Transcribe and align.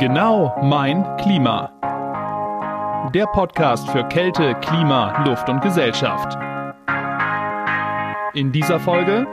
Genau 0.00 0.56
mein 0.62 1.04
Klima. 1.18 1.70
Der 3.12 3.26
Podcast 3.26 3.86
für 3.90 4.02
Kälte, 4.04 4.54
Klima, 4.62 5.22
Luft 5.26 5.46
und 5.50 5.60
Gesellschaft. 5.60 6.38
In 8.32 8.50
dieser 8.50 8.80
Folge 8.80 9.26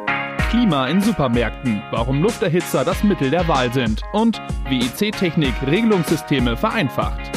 Klima 0.50 0.88
in 0.88 1.00
Supermärkten, 1.00 1.82
warum 1.92 2.22
Lufterhitzer 2.22 2.84
das 2.84 3.02
Mittel 3.06 3.30
der 3.30 3.48
Wahl 3.48 3.72
sind 3.72 4.02
und 4.12 4.42
wie 4.68 4.80
IC-Technik 4.80 5.54
Regelungssysteme 5.66 6.58
vereinfacht. 6.58 7.32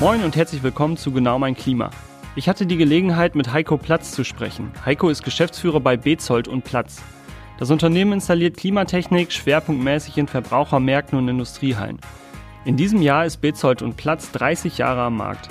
Moin 0.00 0.22
und 0.22 0.36
herzlich 0.36 0.62
willkommen 0.62 0.98
zu 0.98 1.12
Genau 1.12 1.38
mein 1.38 1.54
Klima. 1.54 1.88
Ich 2.36 2.46
hatte 2.46 2.66
die 2.66 2.76
Gelegenheit, 2.76 3.34
mit 3.34 3.54
Heiko 3.54 3.78
Platz 3.78 4.12
zu 4.12 4.22
sprechen. 4.22 4.70
Heiko 4.84 5.08
ist 5.08 5.22
Geschäftsführer 5.22 5.80
bei 5.80 5.96
Bezold 5.96 6.46
und 6.46 6.62
Platz. 6.62 7.02
Das 7.58 7.72
Unternehmen 7.72 8.12
installiert 8.12 8.56
Klimatechnik 8.56 9.32
schwerpunktmäßig 9.32 10.16
in 10.16 10.28
Verbrauchermärkten 10.28 11.18
und 11.18 11.28
Industriehallen. 11.28 11.98
In 12.64 12.76
diesem 12.76 13.02
Jahr 13.02 13.26
ist 13.26 13.40
Bezold 13.40 13.82
und 13.82 13.96
Platz 13.96 14.30
30 14.30 14.78
Jahre 14.78 15.02
am 15.02 15.16
Markt. 15.16 15.48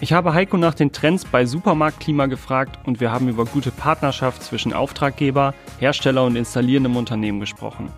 Ich 0.00 0.14
habe 0.14 0.32
Heiko 0.32 0.56
nach 0.56 0.74
den 0.74 0.90
Trends 0.90 1.24
bei 1.24 1.44
Supermarktklima 1.44 2.26
gefragt 2.26 2.78
und 2.86 2.98
wir 3.00 3.12
haben 3.12 3.28
über 3.28 3.44
gute 3.44 3.70
Partnerschaft 3.70 4.42
zwischen 4.42 4.72
Auftraggeber, 4.72 5.54
Hersteller 5.78 6.24
und 6.24 6.36
installierendem 6.36 6.96
Unternehmen 6.96 7.40
gesprochen. 7.40 7.90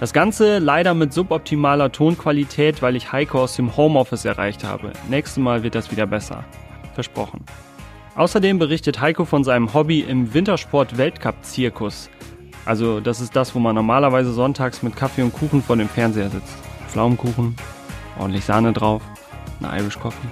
Das 0.00 0.12
Ganze 0.12 0.58
leider 0.58 0.94
mit 0.94 1.12
suboptimaler 1.12 1.92
Tonqualität, 1.92 2.82
weil 2.82 2.96
ich 2.96 3.12
Heiko 3.12 3.42
aus 3.42 3.54
dem 3.54 3.76
Homeoffice 3.76 4.24
erreicht 4.24 4.64
habe. 4.64 4.92
Nächstes 5.08 5.40
Mal 5.40 5.62
wird 5.62 5.76
das 5.76 5.92
wieder 5.92 6.06
besser. 6.06 6.44
Versprochen. 6.94 7.44
Außerdem 8.16 8.58
berichtet 8.58 9.00
Heiko 9.00 9.24
von 9.24 9.44
seinem 9.44 9.72
Hobby 9.72 10.00
im 10.00 10.34
Wintersport-Weltcup-Zirkus. 10.34 12.10
Also 12.64 13.00
das 13.00 13.20
ist 13.20 13.34
das, 13.34 13.54
wo 13.54 13.58
man 13.58 13.74
normalerweise 13.74 14.32
sonntags 14.32 14.82
mit 14.82 14.94
Kaffee 14.96 15.22
und 15.22 15.32
Kuchen 15.32 15.62
vor 15.62 15.76
dem 15.76 15.88
Fernseher 15.88 16.30
sitzt. 16.30 16.56
Pflaumenkuchen, 16.88 17.56
ordentlich 18.18 18.44
Sahne 18.44 18.72
drauf, 18.72 19.02
eine 19.60 19.80
Irish 19.80 19.98
Coffee. 19.98 20.28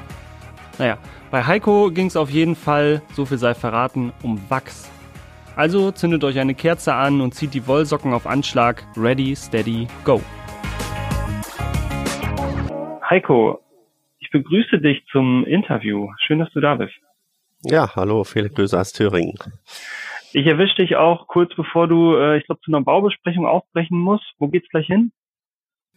Naja, 0.78 0.98
bei 1.30 1.44
Heiko 1.44 1.90
ging 1.90 2.06
es 2.06 2.16
auf 2.16 2.30
jeden 2.30 2.54
Fall, 2.54 3.02
so 3.14 3.24
viel 3.24 3.38
sei 3.38 3.54
verraten, 3.54 4.12
um 4.22 4.40
Wachs. 4.48 4.90
Also 5.56 5.90
zündet 5.90 6.22
euch 6.24 6.38
eine 6.38 6.54
Kerze 6.54 6.94
an 6.94 7.20
und 7.20 7.34
zieht 7.34 7.52
die 7.52 7.66
Wollsocken 7.66 8.14
auf 8.14 8.26
Anschlag. 8.26 8.84
Ready, 8.96 9.34
steady, 9.34 9.88
go. 10.04 10.20
Heiko, 13.08 13.60
ich 14.20 14.30
begrüße 14.30 14.78
dich 14.78 15.04
zum 15.10 15.44
Interview. 15.44 16.08
Schön, 16.26 16.38
dass 16.38 16.50
du 16.52 16.60
da 16.60 16.76
bist. 16.76 16.94
Ja, 17.64 17.94
hallo, 17.94 18.24
viele 18.24 18.48
Grüße 18.48 18.78
aus 18.78 18.92
Thüringen. 18.92 19.34
Ich 20.32 20.46
erwische 20.46 20.76
dich 20.76 20.96
auch 20.96 21.26
kurz 21.26 21.54
bevor 21.56 21.88
du, 21.88 22.14
äh, 22.14 22.38
ich 22.38 22.46
glaube, 22.46 22.60
zu 22.60 22.70
einer 22.70 22.82
Baubesprechung 22.82 23.46
aufbrechen 23.46 23.98
musst. 23.98 24.32
Wo 24.38 24.48
geht's 24.48 24.68
gleich 24.68 24.86
hin? 24.86 25.12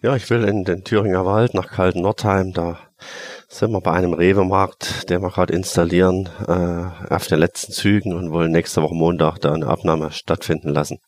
Ja, 0.01 0.15
ich 0.15 0.29
will 0.29 0.43
in 0.43 0.65
den 0.65 0.83
Thüringer 0.83 1.25
Wald 1.25 1.53
nach 1.53 1.67
Kalten 1.67 2.01
Nordheim. 2.01 2.51
Da 2.51 2.77
sind 3.47 3.71
wir 3.71 3.79
bei 3.79 3.91
einem 3.91 4.13
Rewe-Markt, 4.13 5.09
den 5.09 5.21
wir 5.21 5.29
gerade 5.29 5.53
installieren, 5.53 6.27
äh, 6.47 7.13
auf 7.13 7.27
den 7.27 7.39
letzten 7.39 7.71
Zügen 7.71 8.13
und 8.13 8.31
wollen 8.31 8.51
nächste 8.51 8.81
Woche 8.81 8.95
Montag 8.95 9.37
da 9.39 9.53
eine 9.53 9.67
Abnahme 9.67 10.11
stattfinden 10.11 10.69
lassen. 10.73 10.99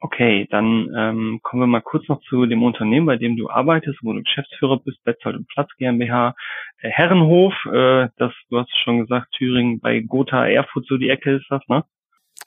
Okay, 0.00 0.46
dann 0.50 0.88
ähm, 0.96 1.40
kommen 1.42 1.62
wir 1.62 1.66
mal 1.66 1.80
kurz 1.80 2.08
noch 2.08 2.20
zu 2.22 2.46
dem 2.46 2.62
Unternehmen, 2.62 3.06
bei 3.06 3.16
dem 3.16 3.36
du 3.36 3.50
arbeitest, 3.50 3.98
wo 4.02 4.12
du 4.12 4.22
Geschäftsführer 4.22 4.80
bist, 4.84 5.02
Betzold 5.04 5.36
und 5.36 5.48
Platz 5.48 5.70
GmbH. 5.76 6.34
Äh, 6.78 6.90
Herrenhof, 6.90 7.52
äh, 7.66 8.08
das, 8.16 8.32
du 8.48 8.58
hast 8.58 8.70
schon 8.82 9.00
gesagt, 9.00 9.32
Thüringen 9.36 9.80
bei 9.80 10.00
Gotha, 10.00 10.46
Erfurt, 10.46 10.86
so 10.86 10.96
die 10.96 11.10
Ecke 11.10 11.36
ist 11.36 11.46
das, 11.50 11.62
ne? 11.68 11.84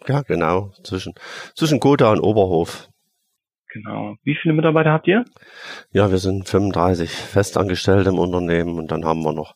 Ja, 0.08 0.22
genau. 0.22 0.72
Zwischen, 0.84 1.14
zwischen 1.56 1.80
Gotha 1.80 2.12
und 2.12 2.20
Oberhof. 2.20 2.90
Genau. 3.74 4.16
Wie 4.24 4.36
viele 4.36 4.54
Mitarbeiter 4.54 4.92
habt 4.92 5.08
ihr? 5.08 5.24
Ja, 5.92 6.12
wir 6.12 6.18
sind 6.18 6.50
35 6.50 7.10
Festangestellte 7.10 8.10
im 8.10 8.20
Unternehmen 8.20 8.78
und 8.78 8.92
dann 8.92 9.06
haben 9.06 9.24
wir 9.24 9.32
noch 9.32 9.56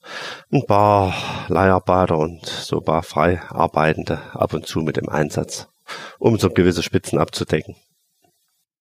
ein 0.52 0.66
paar 0.66 1.14
Leiharbeiter 1.50 2.17
und 2.17 2.45
so 2.45 2.77
ein 2.77 2.86
paar 2.86 3.04
Freiarbeitende 3.04 4.20
ab 4.33 4.54
und 4.54 4.65
zu 4.65 4.80
mit 4.80 4.95
dem 4.95 5.09
Einsatz, 5.09 5.70
um 6.17 6.38
so 6.38 6.49
gewisse 6.49 6.82
Spitzen 6.82 7.20
abzudecken. 7.20 7.76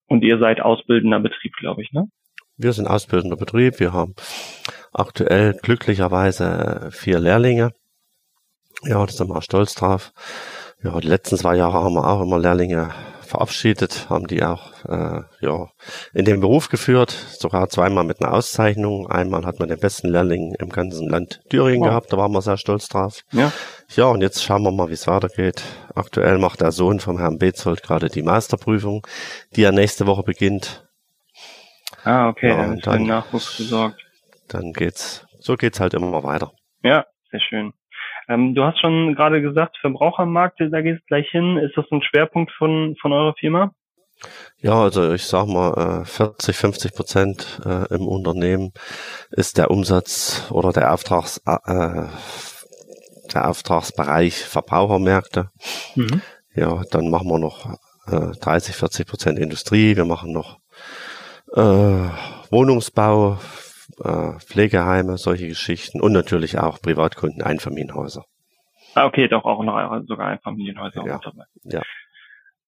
Und 0.07 0.23
ihr 0.23 0.39
seid 0.39 0.61
ausbildender 0.61 1.19
Betrieb, 1.19 1.53
glaube 1.59 1.83
ich, 1.83 1.91
ne? 1.93 2.07
Wir 2.57 2.73
sind 2.73 2.87
ausbildender 2.87 3.37
Betrieb. 3.37 3.81
Wir 3.81 3.93
haben 3.93 4.15
aktuell 4.93 5.55
glücklicherweise 5.55 6.91
vier 6.93 7.19
Lehrlinge. 7.19 7.73
Ja, 8.85 9.05
da 9.05 9.11
sind 9.11 9.29
wir 9.29 9.37
auch 9.37 9.43
stolz 9.43 9.75
drauf. 9.75 10.13
Ja, 10.85 11.01
die 11.01 11.09
letzten 11.09 11.39
zwei 11.39 11.57
Jahre 11.57 11.83
haben 11.83 11.95
wir 11.95 12.07
auch 12.07 12.21
immer 12.21 12.39
Lehrlinge 12.39 12.91
verabschiedet, 13.23 14.11
haben 14.11 14.27
die 14.27 14.45
auch 14.45 14.85
äh, 14.85 15.23
ja, 15.41 15.69
in 16.13 16.27
den 16.27 16.41
Beruf 16.41 16.69
geführt, 16.69 17.11
sogar 17.11 17.71
zweimal 17.71 18.05
mit 18.05 18.21
einer 18.21 18.35
Auszeichnung. 18.35 19.07
Einmal 19.11 19.47
hat 19.47 19.61
man 19.61 19.71
den 19.71 19.81
besten 19.81 20.09
Lehrling 20.09 20.55
im 20.59 20.69
ganzen 20.69 21.09
Land 21.09 21.41
Thüringen 21.49 21.81
wow. 21.81 21.89
gehabt, 21.89 22.13
da 22.13 22.19
waren 22.19 22.33
wir 22.33 22.43
sehr 22.43 22.59
stolz 22.59 22.89
drauf. 22.89 23.23
Ja. 23.33 23.51
ja, 23.97 24.05
und 24.05 24.21
jetzt 24.21 24.45
schauen 24.45 24.63
wir 24.63 24.73
mal, 24.73 24.91
wie 24.91 24.93
es 24.93 25.07
weitergeht. 25.07 25.63
Aktuell 25.95 26.37
macht 26.37 26.61
der 26.61 26.71
Sohn 26.71 27.01
vom 27.01 27.19
Herrn 27.19 27.39
Bezold 27.39 27.83
gerade 27.83 28.11
die 28.11 28.23
Masterprüfung, 28.23 29.07
die 29.57 29.63
ja 29.63 29.73
nächste 29.73 30.07
Woche 30.07 30.23
beginnt. 30.23 30.87
Ah, 32.05 32.29
okay, 32.29 32.49
ja, 32.49 32.57
dann 32.59 32.77
ist 32.77 32.87
den 32.87 33.07
Nachwuchs 33.07 33.57
gesorgt. 33.57 34.05
Dann 34.49 34.75
geht's, 34.75 35.25
so 35.41 35.55
geht's 35.55 35.81
halt 35.81 35.95
immer 35.95 36.23
weiter. 36.23 36.53
Ja, 36.83 37.07
sehr 37.31 37.41
schön. 37.41 37.73
Ähm, 38.29 38.55
du 38.55 38.65
hast 38.65 38.81
schon 38.81 39.15
gerade 39.15 39.43
gesagt, 39.43 39.77
Verbrauchermarkt, 39.81 40.61
da 40.61 40.81
geht 40.81 40.99
es 40.99 41.07
gleich 41.07 41.29
hin. 41.31 41.59
Ist 41.59 41.77
das 41.77 41.87
ein 41.91 42.03
Schwerpunkt 42.03 42.53
von, 42.53 42.97
von 43.01 43.13
eurer 43.13 43.35
Firma? 43.39 43.73
Ja, 44.59 44.83
also 44.83 45.13
ich 45.13 45.25
sag 45.25 45.47
mal, 45.47 46.05
40, 46.05 46.49
äh, 46.49 46.53
50 46.53 46.95
Prozent 46.95 47.61
äh, 47.67 47.95
im 47.95 48.07
Unternehmen 48.07 48.73
ist 49.31 49.59
der 49.59 49.71
Umsatz 49.71 50.49
oder 50.51 50.73
der 50.73 50.95
Auftrags, 50.95 51.39
äh, 51.45 52.07
der 53.35 53.49
Auftragsbereich 53.49 54.45
Verbrauchermärkte. 54.45 55.51
Mhm. 55.97 56.23
Ja, 56.55 56.83
dann 56.91 57.11
machen 57.11 57.29
wir 57.29 57.39
noch 57.39 57.77
30, 58.07 58.77
40 58.77 59.07
Prozent 59.07 59.39
Industrie. 59.39 59.97
Wir 59.97 60.05
machen 60.05 60.33
noch 60.33 60.59
äh, 61.55 62.09
Wohnungsbau, 62.51 63.39
äh, 64.03 64.39
Pflegeheime, 64.41 65.17
solche 65.17 65.49
Geschichten 65.49 66.01
und 66.01 66.13
natürlich 66.13 66.59
auch 66.59 66.81
Privatkunden, 66.81 67.43
Einfamilienhäuser. 67.43 68.25
Ah, 68.95 69.07
okay, 69.07 69.29
doch 69.29 69.45
auch 69.45 69.63
noch 69.65 70.03
sogar 70.07 70.29
Einfamilienhäuser 70.29 71.05
ja. 71.07 71.21
Ja. 71.65 71.83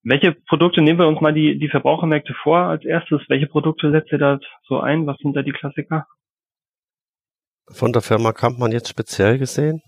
Welche 0.02 0.32
Produkte 0.32 0.82
nehmen 0.82 1.00
wir 1.00 1.08
uns 1.08 1.20
mal 1.20 1.34
die, 1.34 1.58
die 1.58 1.68
Verbrauchermärkte 1.68 2.32
vor 2.42 2.58
als 2.58 2.84
erstes? 2.84 3.22
Welche 3.28 3.48
Produkte 3.48 3.90
setzt 3.90 4.12
ihr 4.12 4.18
da 4.18 4.38
so 4.68 4.78
ein? 4.78 5.06
Was 5.06 5.16
sind 5.18 5.34
da 5.34 5.42
die 5.42 5.52
Klassiker? 5.52 6.06
Von 7.68 7.92
der 7.92 8.02
Firma 8.02 8.32
Kampmann 8.32 8.70
jetzt 8.70 8.88
speziell 8.88 9.38
gesehen? 9.38 9.82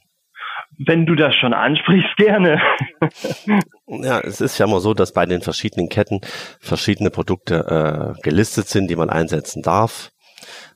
Wenn 0.76 1.06
du 1.06 1.14
das 1.14 1.34
schon 1.36 1.54
ansprichst, 1.54 2.16
gerne. 2.16 2.60
ja, 3.86 4.20
es 4.20 4.40
ist 4.40 4.58
ja 4.58 4.66
immer 4.66 4.80
so, 4.80 4.92
dass 4.92 5.12
bei 5.12 5.24
den 5.24 5.40
verschiedenen 5.40 5.88
Ketten 5.88 6.20
verschiedene 6.60 7.10
Produkte 7.10 8.16
äh, 8.18 8.20
gelistet 8.22 8.66
sind, 8.66 8.88
die 8.90 8.96
man 8.96 9.10
einsetzen 9.10 9.62
darf. 9.62 10.10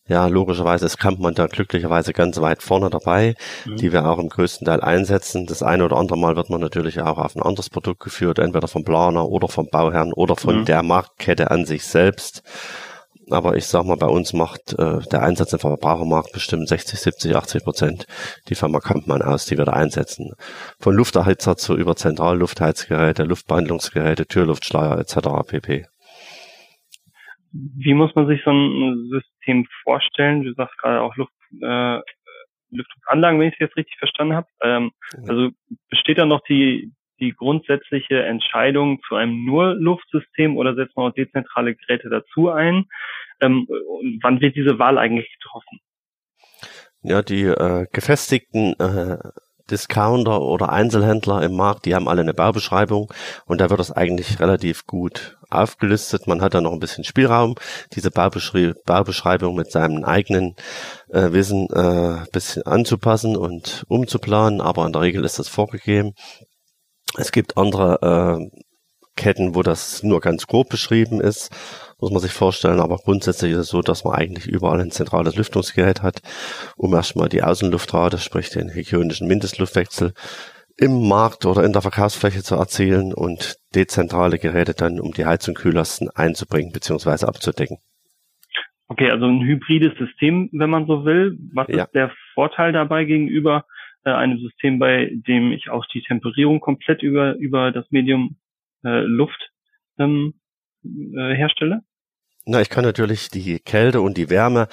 Ja, 0.09 0.27
logischerweise 0.27 0.87
ist 0.87 0.99
Kampmann 0.99 1.35
da 1.35 1.47
glücklicherweise 1.47 2.13
ganz 2.13 2.41
weit 2.41 2.63
vorne 2.63 2.91
dabei, 2.91 3.37
mhm. 3.65 3.77
die 3.77 3.93
wir 3.93 4.09
auch 4.09 4.19
im 4.19 4.29
größten 4.29 4.67
Teil 4.67 4.81
einsetzen. 4.81 5.47
Das 5.47 5.63
eine 5.63 5.85
oder 5.85 5.97
andere 5.97 6.19
Mal 6.19 6.35
wird 6.35 6.51
man 6.51 6.61
natürlich 6.61 7.01
auch 7.01 7.19
auf 7.19 7.37
ein 7.37 7.43
anderes 7.43 7.71
Produkt 7.71 8.01
geführt, 8.01 8.41
entweder 8.41 8.67
vom 8.67 8.85
Planer 8.85 9.29
oder 9.29 9.47
vom 9.47 9.69
Bauherrn 9.71 10.13
oder 10.13 10.35
von 10.35 10.61
mhm. 10.61 10.65
der 10.65 10.83
Marktkette 10.83 11.53
an 11.53 11.67
sich 11.67 11.85
selbst. 11.85 12.43
Aber 13.31 13.57
ich 13.57 13.67
sag 13.67 13.87
mal, 13.87 13.97
bei 13.97 14.09
uns 14.09 14.33
macht 14.33 14.77
äh, 14.77 14.99
der 15.11 15.23
Einsatz 15.23 15.53
im 15.53 15.61
Verbrauchermarkt 15.61 16.33
bestimmt 16.33 16.69
60, 16.69 16.99
70, 16.99 17.37
80 17.37 17.65
Prozent 17.65 18.07
die 18.49 18.57
Firma 18.57 18.81
Kampmann 18.81 19.23
aus, 19.23 19.47
die 19.47 19.57
wir 19.57 19.65
da 19.65 19.73
einsetzen. 19.73 20.33
Von 20.81 20.97
Lufterhitzer 20.97 21.57
zu 21.57 21.77
über 21.77 21.95
Zentralluftheizgeräte, 21.95 23.23
Luftbehandlungsgeräte, 23.23 24.27
Türluftschleier 24.27 24.99
etc. 24.99 25.47
pp. 25.47 25.87
Wie 27.53 27.95
muss 27.95 28.15
man 28.15 28.27
sich 28.27 28.41
so 28.45 28.51
ein 28.51 29.11
System 29.43 29.67
vorstellen? 29.83 30.43
Du 30.43 30.53
sagst 30.55 30.79
gerade 30.79 31.01
auch 31.01 31.17
Luft, 31.17 31.33
äh, 31.61 32.01
Lüftungsanlagen, 32.71 33.41
wenn 33.41 33.49
ich 33.49 33.55
es 33.55 33.61
jetzt 33.61 33.77
richtig 33.77 33.99
verstanden 33.99 34.35
habe. 34.35 34.47
Ähm, 34.63 34.93
also 35.29 35.51
besteht 35.91 36.19
da 36.19 36.25
noch 36.25 36.43
die, 36.45 36.93
die 37.21 37.33
grundsätzliche 37.33 38.23
Entscheidung 38.23 39.01
zu 39.07 39.15
einem 39.15 39.45
nur 39.45 39.75
Luftsystem 39.75 40.57
oder 40.57 40.75
setzt 40.75 40.97
man 40.97 41.11
auch 41.11 41.15
dezentrale 41.15 41.75
Geräte 41.75 42.09
dazu 42.09 42.49
ein? 42.49 42.87
Ähm, 43.41 43.67
wann 44.23 44.41
wird 44.41 44.57
diese 44.57 44.79
Wahl 44.79 44.99
eigentlich 44.99 45.31
getroffen? 45.35 45.81
Ja, 47.03 47.23
die 47.23 47.43
äh, 47.43 47.87
gefestigten 47.93 48.75
äh, 48.79 49.19
Discounter 49.73 50.41
oder 50.43 50.69
Einzelhändler 50.69 51.43
im 51.43 51.57
Markt, 51.57 51.87
die 51.87 51.95
haben 51.95 52.09
alle 52.09 52.21
eine 52.21 52.35
Baubeschreibung 52.35 53.13
und 53.47 53.61
da 53.61 53.71
wird 53.71 53.81
das 53.81 53.91
eigentlich 53.91 54.39
relativ 54.39 54.87
gut 54.87 55.39
aufgelistet. 55.51 56.27
Man 56.27 56.43
hat 56.43 56.55
da 56.55 56.61
noch 56.61 56.73
ein 56.73 56.79
bisschen 56.79 57.05
Spielraum, 57.05 57.57
diese 57.93 58.11
Baubeschrei 58.11 58.75
Baubeschreibung 58.85 59.57
mit 59.57 59.73
seinem 59.73 60.05
eigenen 60.05 60.55
äh, 61.09 61.33
Wissen 61.33 61.69
äh, 61.73 62.25
bisschen 62.31 62.65
anzupassen 62.65 63.37
und 63.37 63.85
umzuplanen, 63.89 64.61
aber 64.61 64.87
in 64.87 64.93
der 64.93 65.03
Regel 65.03 65.25
ist 65.25 65.39
das 65.39 65.49
vorgegeben. 65.49 66.13
Es 67.17 67.33
gibt 67.33 67.57
andere 67.57 68.39
äh, 68.53 68.61
Ketten, 69.17 69.55
wo 69.55 69.63
das 69.63 70.03
nur 70.03 70.21
ganz 70.21 70.47
grob 70.47 70.69
beschrieben 70.69 71.21
ist 71.21 71.51
muss 72.03 72.11
man 72.11 72.21
sich 72.21 72.33
vorstellen. 72.33 72.81
Aber 72.81 72.97
grundsätzlich 72.97 73.53
ist 73.53 73.59
es 73.59 73.69
so, 73.69 73.81
dass 73.81 74.05
man 74.05 74.15
eigentlich 74.15 74.47
überall 74.47 74.81
ein 74.81 74.91
zentrales 74.91 75.37
Lüftungsgerät 75.37 76.03
hat, 76.03 76.21
um 76.77 76.93
erstmal 76.93 77.29
die 77.29 77.43
Außenluftrate, 77.43 78.19
sprich 78.19 78.51
den 78.51 78.75
hygienischen 78.75 79.29
Mindestluftwechsel 79.29 80.13
im 80.77 81.09
Markt 81.09 81.47
oder 81.47 81.65
in 81.65 81.73
der 81.73 81.83
Verkaufsfläche 81.83 82.43
zu 82.43 82.57
erzielen 82.57 83.15
und 83.15 83.57
dezentrale 83.75 84.39
Geräte 84.39 84.75
dann, 84.75 85.01
um 85.01 85.13
die 85.13 85.27
Heiz- 85.27 85.47
und 85.47 85.57
Kühllasten 85.57 86.09
einzubringen 86.15 86.73
bzw. 86.73 87.27
abzudecken. 87.27 87.79
Okay, 88.89 89.11
also 89.11 89.27
ein 89.27 89.43
hybrides 89.43 89.97
System, 89.97 90.51
wenn 90.53 90.71
man 90.71 90.87
so 90.87 91.05
will. 91.05 91.39
Was 91.55 91.69
ja. 91.69 91.85
ist 91.85 91.95
der 91.95 92.13
Vorteil 92.35 92.73
dabei 92.73 93.05
gegenüber 93.05 93.65
äh, 94.05 94.11
einem 94.11 94.39
System, 94.39 94.79
bei 94.79 95.11
dem 95.13 95.53
ich 95.53 95.71
auch 95.71 95.87
die 95.95 96.03
Temperierung 96.03 96.61
komplett 96.61 97.03
über, 97.03 97.37
über 97.37 97.71
das 97.71 97.91
Medium 97.91 98.37
äh, 98.85 99.01
Luft 99.03 99.51
ähm, 99.99 100.35
äh, 100.85 101.35
herstelle? 101.35 101.83
Na, 102.45 102.61
ich 102.61 102.71
kann 102.71 102.85
natürlich 102.85 103.29
die 103.29 103.61
Kälte 103.61 104.01
und 104.01 104.17
die 104.17 104.29
Wärme 104.29 104.69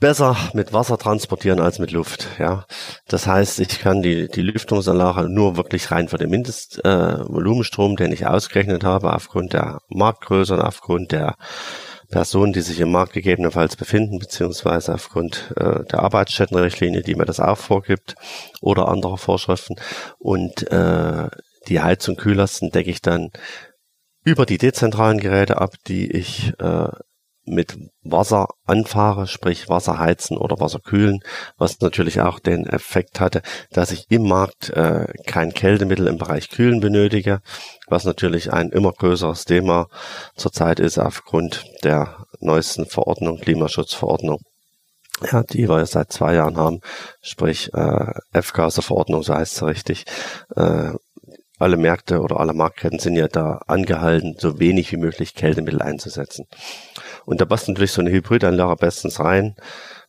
besser 0.00 0.36
mit 0.52 0.72
Wasser 0.72 0.98
transportieren 0.98 1.60
als 1.60 1.78
mit 1.78 1.92
Luft. 1.92 2.28
Ja, 2.38 2.66
das 3.08 3.26
heißt, 3.26 3.60
ich 3.60 3.80
kann 3.80 4.02
die 4.02 4.28
die 4.28 4.42
Lüftungsanlage 4.42 5.28
nur 5.28 5.56
wirklich 5.56 5.90
rein 5.90 6.08
für 6.08 6.18
den 6.18 6.30
Mindestvolumenstrom, 6.30 7.92
äh, 7.92 7.96
den 7.96 8.12
ich 8.12 8.26
ausgerechnet 8.26 8.84
habe, 8.84 9.12
aufgrund 9.12 9.52
der 9.52 9.80
Marktgröße 9.88 10.54
und 10.54 10.60
aufgrund 10.60 11.12
der 11.12 11.36
Personen, 12.10 12.52
die 12.52 12.62
sich 12.62 12.80
im 12.80 12.90
Markt 12.90 13.12
gegebenenfalls 13.12 13.76
befinden, 13.76 14.18
beziehungsweise 14.18 14.94
aufgrund 14.94 15.52
äh, 15.56 15.84
der 15.84 16.00
Arbeitsstättenrichtlinie, 16.00 17.02
die 17.02 17.14
mir 17.14 17.26
das 17.26 17.38
auch 17.38 17.58
vorgibt, 17.58 18.14
oder 18.60 18.88
anderer 18.88 19.18
Vorschriften. 19.18 19.76
Und 20.18 20.70
äh, 20.72 21.28
die 21.68 21.80
Heiz- 21.80 22.08
und 22.08 22.16
Kühllasten 22.16 22.70
decke 22.70 22.90
ich 22.90 23.02
dann 23.02 23.30
über 24.28 24.46
die 24.46 24.58
dezentralen 24.58 25.18
Geräte 25.18 25.58
ab, 25.58 25.74
die 25.86 26.10
ich 26.10 26.52
äh, 26.60 26.88
mit 27.46 27.78
Wasser 28.02 28.48
anfahre, 28.66 29.26
sprich 29.26 29.68
Wasser 29.70 29.98
heizen 29.98 30.36
oder 30.36 30.60
Wasser 30.60 30.80
kühlen, 30.80 31.20
was 31.56 31.80
natürlich 31.80 32.20
auch 32.20 32.38
den 32.38 32.66
Effekt 32.66 33.20
hatte, 33.20 33.40
dass 33.70 33.90
ich 33.90 34.04
im 34.10 34.28
Markt 34.28 34.68
äh, 34.70 35.06
kein 35.26 35.54
Kältemittel 35.54 36.06
im 36.06 36.18
Bereich 36.18 36.50
Kühlen 36.50 36.80
benötige, 36.80 37.40
was 37.86 38.04
natürlich 38.04 38.52
ein 38.52 38.68
immer 38.68 38.92
größeres 38.92 39.46
Thema 39.46 39.88
zurzeit 40.36 40.78
ist 40.78 40.98
aufgrund 40.98 41.64
der 41.84 42.26
neuesten 42.40 42.84
Verordnung, 42.84 43.40
Klimaschutzverordnung, 43.40 44.40
ja, 45.32 45.42
die 45.42 45.68
wir 45.68 45.84
seit 45.86 46.12
zwei 46.12 46.34
Jahren 46.34 46.56
haben, 46.56 46.80
sprich 47.22 47.72
äh, 47.72 48.12
F-Gase-Verordnung, 48.32 49.22
so 49.22 49.34
heißt 49.34 49.56
es 49.56 49.62
richtig, 49.62 50.04
äh, 50.54 50.92
alle 51.58 51.76
Märkte 51.76 52.20
oder 52.20 52.40
alle 52.40 52.52
Marktketten 52.52 52.98
sind 52.98 53.16
ja 53.16 53.28
da 53.28 53.60
angehalten, 53.66 54.36
so 54.38 54.60
wenig 54.60 54.92
wie 54.92 54.96
möglich 54.96 55.34
Kältemittel 55.34 55.82
einzusetzen. 55.82 56.46
Und 57.24 57.40
da 57.40 57.44
passt 57.44 57.68
natürlich 57.68 57.92
so 57.92 58.00
eine 58.00 58.10
Hybridanlage 58.10 58.76
bestens 58.76 59.20
rein. 59.20 59.56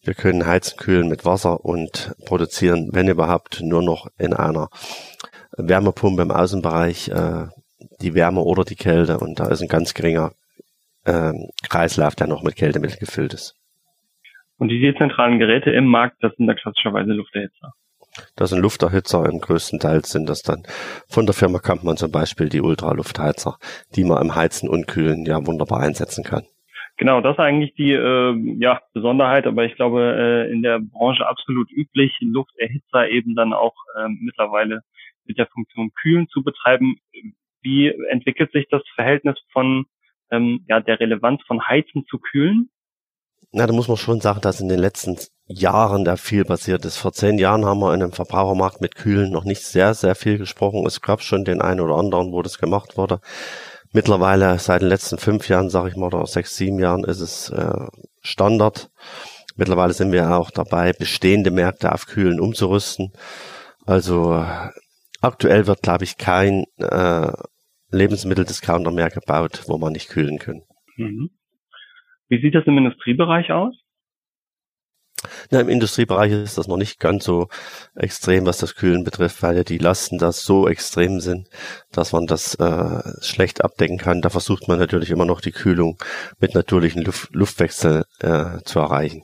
Wir 0.04 0.13
können 0.13 0.46
heizen, 0.46 0.78
kühlen 0.78 1.10
mit 1.10 1.25
Wasser 1.25 1.66
und 1.66 2.13
produzieren, 2.25 2.90
wenn 2.94 3.07
überhaupt, 3.07 3.62
nur 3.62 3.81
noch 3.81 4.07
in 4.18 4.34
einer 4.34 4.69
Wärmepumpe 5.57 6.22
im 6.22 6.31
Außenbereich 6.31 7.10
äh, 7.10 7.48
die 8.01 8.13
Wärme 8.13 8.42
oder 8.42 8.63
die 8.63 8.75
Kälte. 8.75 9.19
Und 9.19 9.40
da 9.40 9.48
ist 9.50 9.62
ein 9.62 9.68
ganz 9.68 9.94
geringer 9.94 10.31
äh, 11.06 11.34
Kreislauf, 11.69 12.16
der 12.16 12.28
noch 12.28 12.44
mit 12.44 12.56
Kältemittel 12.56 12.98
gefüllt 12.98 13.34
ist. 13.34 13.56
Und 14.57 14.69
die 14.69 14.80
dezentralen 14.80 15.40
Geräte 15.40 15.72
im 15.72 15.86
Markt, 15.86 16.18
das 16.22 16.36
sind 16.36 16.48
da 16.48 16.54
klassischerweise 16.54 17.12
Lufterhitzer. 17.12 17.74
Das 18.36 18.50
sind 18.50 18.62
Lufterhitzer, 18.62 19.26
im 19.30 19.40
größten 19.40 19.80
Teil 19.80 20.04
sind 20.04 20.30
das 20.30 20.42
dann 20.42 20.64
von 21.08 21.26
der 21.26 21.36
Firma 21.36 21.60
Kampmann 21.60 21.98
zum 21.98 22.12
Beispiel 22.12 22.50
die 22.50 22.62
Ultraluftheizer, 22.62 23.58
die 23.96 24.04
man 24.04 24.22
im 24.22 24.36
Heizen 24.36 24.70
und 24.70 24.88
Kühlen 24.88 25.26
ja 25.26 25.46
wunderbar 25.46 25.82
einsetzen 25.82 26.24
kann. 26.24 26.44
Genau, 26.98 27.22
das 27.22 27.36
ist 27.36 27.40
eigentlich 27.40 27.74
die 27.76 27.94
äh, 27.94 28.36
ja, 28.60 28.82
Besonderheit, 28.94 29.48
aber 29.48 29.64
ich 29.64 29.76
glaube 29.76 30.02
äh, 30.02 30.52
in 30.52 30.62
der 30.62 30.80
Branche 30.80 31.26
absolut 31.26 31.72
üblich, 31.72 32.14
Lufterhitzer 32.20 33.08
eben 33.08 33.36
dann 33.36 33.54
auch 33.54 33.76
äh, 33.96 34.10
mittlerweile 34.10 34.82
mit 35.24 35.38
der 35.38 35.48
Funktion 35.48 35.92
Kühlen 35.94 36.28
zu 36.28 36.44
betreiben. 36.44 36.98
Wie 37.62 37.88
entwickelt 38.10 38.52
sich 38.52 38.68
das 38.70 38.82
Verhältnis 38.96 39.38
von 39.54 39.86
ähm, 40.30 40.66
ja, 40.68 40.82
der 40.82 41.00
Relevanz 41.00 41.42
von 41.48 41.66
Heizen 41.66 42.06
zu 42.10 42.20
Kühlen? 42.20 42.70
Na, 43.54 43.66
da 43.66 43.74
muss 43.74 43.88
man 43.88 43.98
schon 43.98 44.20
sagen, 44.20 44.42
dass 44.42 44.60
in 44.60 44.68
den 44.68 44.80
letzten 44.80 45.18
Jahren 45.50 46.06
da 46.06 46.16
viel 46.16 46.46
passiert 46.46 46.86
ist. 46.86 46.98
Vor 46.98 47.12
zehn 47.12 47.40
Jahren 47.40 47.66
haben 47.66 47.80
wir 47.80 47.94
in 47.94 48.04
einem 48.04 48.12
Verbrauchermarkt 48.12 48.81
mit 48.81 48.96
Kühlen 48.96 49.31
noch 49.31 49.46
nicht 49.46 49.62
sehr, 49.62 49.96
sehr 49.96 50.13
viel 50.13 50.38
gesprochen. 50.38 50.86
Es 50.86 51.01
gab 51.01 51.22
schon 51.22 51.44
den 51.44 51.60
einen 51.60 51.80
oder 51.80 51.96
anderen, 51.96 52.31
wo 52.31 52.44
das 52.44 52.60
gemacht 52.60 52.98
wurde. 52.98 53.19
Mittlerweile 53.92 54.60
seit 54.60 54.84
den 54.84 54.90
letzten 54.90 55.18
fünf 55.18 55.50
Jahren, 55.50 55.72
sage 55.72 55.90
ich 55.90 55.96
mal, 55.96 56.13
oder 56.13 56.25
sechs, 56.28 56.56
sieben 56.56 56.78
Jahren 56.78 57.04
ist 57.04 57.19
es 57.19 57.50
äh, 57.50 57.88
Standard. 58.22 58.92
Mittlerweile 59.56 59.94
sind 59.94 60.12
wir 60.12 60.38
auch 60.38 60.51
dabei, 60.51 60.94
bestehende 60.94 61.50
Märkte 61.50 61.92
auf 61.92 62.06
Kühlen 62.06 62.40
umzurüsten. 62.40 63.12
Also 63.88 64.46
aktuell 65.19 65.66
wird, 65.66 65.81
glaube 65.81 66.04
ich, 66.04 66.18
kein 66.18 66.66
äh, 66.78 67.31
Lebensmitteldiscounter 67.92 68.92
mehr 68.92 69.10
gebaut, 69.10 69.63
wo 69.66 69.80
man 69.80 69.94
nicht 69.94 70.10
kühlen 70.10 70.38
kann. 70.38 70.62
Mhm. 70.98 71.31
Wie 72.28 72.40
sieht 72.40 72.54
das 72.54 72.68
im 72.68 72.78
Industriebereich 72.78 73.51
aus? 73.51 73.75
Na, 75.51 75.60
Im 75.60 75.69
Industriebereich 75.69 76.31
ist 76.31 76.57
das 76.57 76.68
noch 76.68 76.77
nicht 76.77 77.00
ganz 77.00 77.25
so 77.25 77.48
extrem, 77.95 78.45
was 78.45 78.57
das 78.57 78.75
Kühlen 78.75 79.04
betrifft, 79.04 79.42
weil 79.44 79.57
ja 79.57 79.63
die 79.63 79.77
Lasten 79.77 80.18
da 80.18 80.31
so 80.31 80.68
extrem 80.68 81.19
sind, 81.19 81.50
dass 81.92 82.13
man 82.13 82.25
das 82.25 82.56
äh, 82.56 83.24
schlecht 83.24 83.63
abdecken 83.63 83.98
kann. 83.98 84.21
Da 84.21 84.30
versucht 84.30 84.68
man 84.68 84.80
natürlich 84.80 85.12
immer 85.12 85.25
noch 85.25 85.42
die 85.42 85.51
Kühlung 85.51 85.98
mit 86.39 86.56
natürlichen 86.56 87.04
Luft 87.04 87.33
Luftwechsel 87.33 88.04
äh, 88.19 88.62
zu 88.63 88.80
erreichen. 88.80 89.24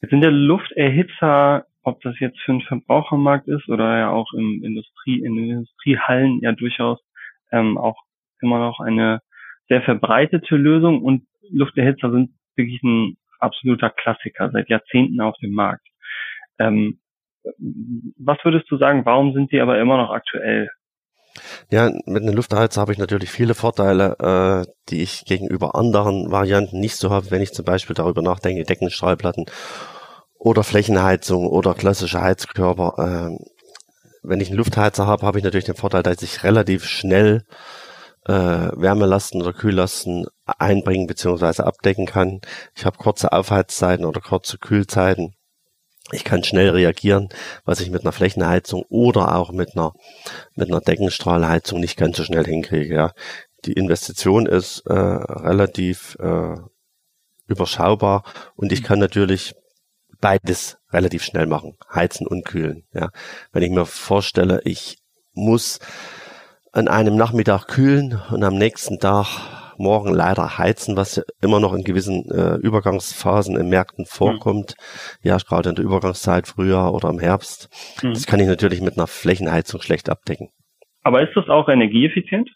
Jetzt 0.00 0.10
sind 0.10 0.20
der 0.20 0.30
Lufterhitzer, 0.30 1.66
ob 1.82 2.00
das 2.02 2.18
jetzt 2.20 2.38
für 2.40 2.52
einen 2.52 2.62
Verbrauchermarkt 2.62 3.48
ist 3.48 3.68
oder 3.68 3.98
ja 3.98 4.10
auch 4.10 4.32
im 4.32 4.62
Industrie, 4.62 5.22
in 5.22 5.36
den 5.36 5.50
Industriehallen 5.50 6.40
ja 6.40 6.52
durchaus 6.52 6.98
ähm, 7.50 7.78
auch 7.78 7.96
immer 8.40 8.58
noch 8.58 8.80
eine 8.80 9.20
sehr 9.68 9.82
verbreitete 9.82 10.56
Lösung 10.56 11.02
und 11.02 11.26
Lufterhitzer 11.50 12.10
sind 12.10 12.30
wirklich 12.56 12.82
ein 12.82 13.16
absoluter 13.38 13.90
Klassiker, 13.90 14.50
seit 14.52 14.68
Jahrzehnten 14.68 15.20
auf 15.20 15.36
dem 15.42 15.52
Markt. 15.52 15.86
Ähm, 16.58 17.00
was 18.18 18.38
würdest 18.42 18.70
du 18.70 18.76
sagen, 18.76 19.04
warum 19.04 19.32
sind 19.32 19.52
die 19.52 19.60
aber 19.60 19.80
immer 19.80 19.96
noch 19.96 20.10
aktuell? 20.10 20.68
Ja, 21.70 21.90
mit 22.06 22.22
einem 22.22 22.34
Lufterheizer 22.34 22.80
habe 22.80 22.92
ich 22.92 22.98
natürlich 22.98 23.30
viele 23.30 23.54
Vorteile, 23.54 24.16
äh, 24.66 24.70
die 24.88 25.02
ich 25.02 25.24
gegenüber 25.24 25.74
anderen 25.74 26.30
Varianten 26.30 26.80
nicht 26.80 26.96
so 26.96 27.10
habe, 27.10 27.30
wenn 27.30 27.42
ich 27.42 27.52
zum 27.52 27.64
Beispiel 27.64 27.94
darüber 27.94 28.22
nachdenke, 28.22 28.64
Deckenstrahlplatten 28.64 29.46
oder 30.38 30.64
Flächenheizung 30.64 31.46
oder 31.46 31.74
klassische 31.74 32.20
Heizkörper. 32.20 32.94
Äh, 32.98 33.44
wenn 34.22 34.40
ich 34.40 34.48
einen 34.48 34.58
Luftheizer 34.58 35.06
habe, 35.06 35.24
habe 35.26 35.38
ich 35.38 35.44
natürlich 35.44 35.64
den 35.64 35.76
Vorteil, 35.76 36.02
dass 36.02 36.22
ich 36.22 36.42
relativ 36.44 36.84
schnell 36.84 37.44
äh, 38.28 38.70
Wärmelasten 38.76 39.40
oder 39.40 39.52
Kühllasten 39.52 40.26
einbringen 40.44 41.06
bzw. 41.06 41.62
abdecken 41.62 42.06
kann. 42.06 42.40
Ich 42.76 42.84
habe 42.84 42.98
kurze 42.98 43.32
Aufheizzeiten 43.32 44.04
oder 44.04 44.20
kurze 44.20 44.58
Kühlzeiten. 44.58 45.34
Ich 46.12 46.24
kann 46.24 46.44
schnell 46.44 46.70
reagieren, 46.70 47.28
was 47.64 47.80
ich 47.80 47.90
mit 47.90 48.02
einer 48.02 48.12
Flächenheizung 48.12 48.84
oder 48.88 49.34
auch 49.34 49.50
mit 49.50 49.76
einer 49.76 49.92
mit 50.54 50.68
einer 50.68 50.80
Deckenstrahlheizung 50.80 51.80
nicht 51.80 51.96
ganz 51.96 52.16
so 52.16 52.24
schnell 52.24 52.44
hinkriege. 52.44 52.94
Ja. 52.94 53.12
Die 53.64 53.72
Investition 53.72 54.46
ist 54.46 54.80
äh, 54.86 54.92
relativ 54.92 56.16
äh, 56.20 56.56
überschaubar 57.46 58.24
und 58.56 58.72
ich 58.72 58.82
kann 58.82 58.98
natürlich 58.98 59.54
beides 60.20 60.78
relativ 60.92 61.24
schnell 61.24 61.46
machen, 61.46 61.76
heizen 61.94 62.26
und 62.26 62.44
kühlen. 62.44 62.84
Ja. 62.92 63.10
Wenn 63.52 63.62
ich 63.62 63.70
mir 63.70 63.86
vorstelle, 63.86 64.60
ich 64.64 64.98
muss 65.32 65.78
an 66.72 66.88
einem 66.88 67.16
Nachmittag 67.16 67.66
kühlen 67.68 68.20
und 68.30 68.42
am 68.44 68.54
nächsten 68.54 68.98
Tag 68.98 69.26
morgen 69.78 70.12
leider 70.12 70.58
heizen, 70.58 70.96
was 70.96 71.22
immer 71.40 71.60
noch 71.60 71.72
in 71.72 71.84
gewissen 71.84 72.28
äh, 72.30 72.56
Übergangsphasen 72.56 73.56
in 73.56 73.68
Märkten 73.68 74.06
vorkommt. 74.06 74.74
Mhm. 75.22 75.28
Ja, 75.28 75.36
gerade 75.38 75.70
in 75.70 75.76
der 75.76 75.84
Übergangszeit, 75.84 76.48
Frühjahr 76.48 76.92
oder 76.92 77.08
im 77.08 77.20
Herbst. 77.20 77.68
Mhm. 78.02 78.12
Das 78.12 78.26
kann 78.26 78.40
ich 78.40 78.48
natürlich 78.48 78.80
mit 78.80 78.96
einer 78.96 79.06
Flächenheizung 79.06 79.80
schlecht 79.80 80.10
abdecken. 80.10 80.48
Aber 81.04 81.22
ist 81.22 81.34
das 81.34 81.48
auch 81.48 81.68
energieeffizient? 81.68 82.50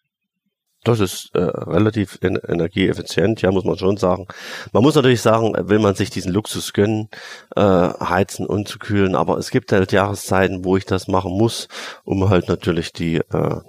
Das 0.85 0.99
ist 0.99 1.31
äh, 1.35 1.39
relativ 1.39 2.19
energieeffizient, 2.23 3.41
ja, 3.41 3.53
muss 3.53 3.65
man 3.65 3.79
schon 3.79 3.99
sagen. 3.99 4.27
Man 4.73 4.83
muss 4.83 4.97
natürlich 4.97 5.21
sagen, 5.21 5.55
will 5.69 5.79
man 5.79 5.95
sich 5.95 6.11
diesen 6.11 6.33
Luxus 6.33 6.73
gönnen, 6.73 7.09
äh, 7.55 7.61
heizen 7.61 8.47
und 8.47 8.67
zu 8.67 8.81
kühlen, 8.81 9.15
aber 9.15 9.39
es 9.39 9.53
gibt 9.53 9.71
halt 9.71 9.93
Jahreszeiten, 9.93 10.65
wo 10.65 10.77
ich 10.77 10.85
das 10.85 11.07
machen 11.07 11.39
muss, 11.39 11.69
um 12.03 12.29
halt 12.29 12.49
natürlich 12.49 12.93
die 12.93 13.19
äh, 13.19 13.61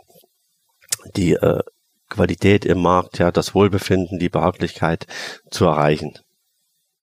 die 1.15 1.33
äh, 1.33 1.59
Qualität 2.09 2.65
im 2.65 2.81
Markt, 2.81 3.19
ja, 3.19 3.31
das 3.31 3.55
Wohlbefinden, 3.55 4.19
die 4.19 4.29
Behaglichkeit 4.29 5.07
zu 5.49 5.65
erreichen. 5.65 6.13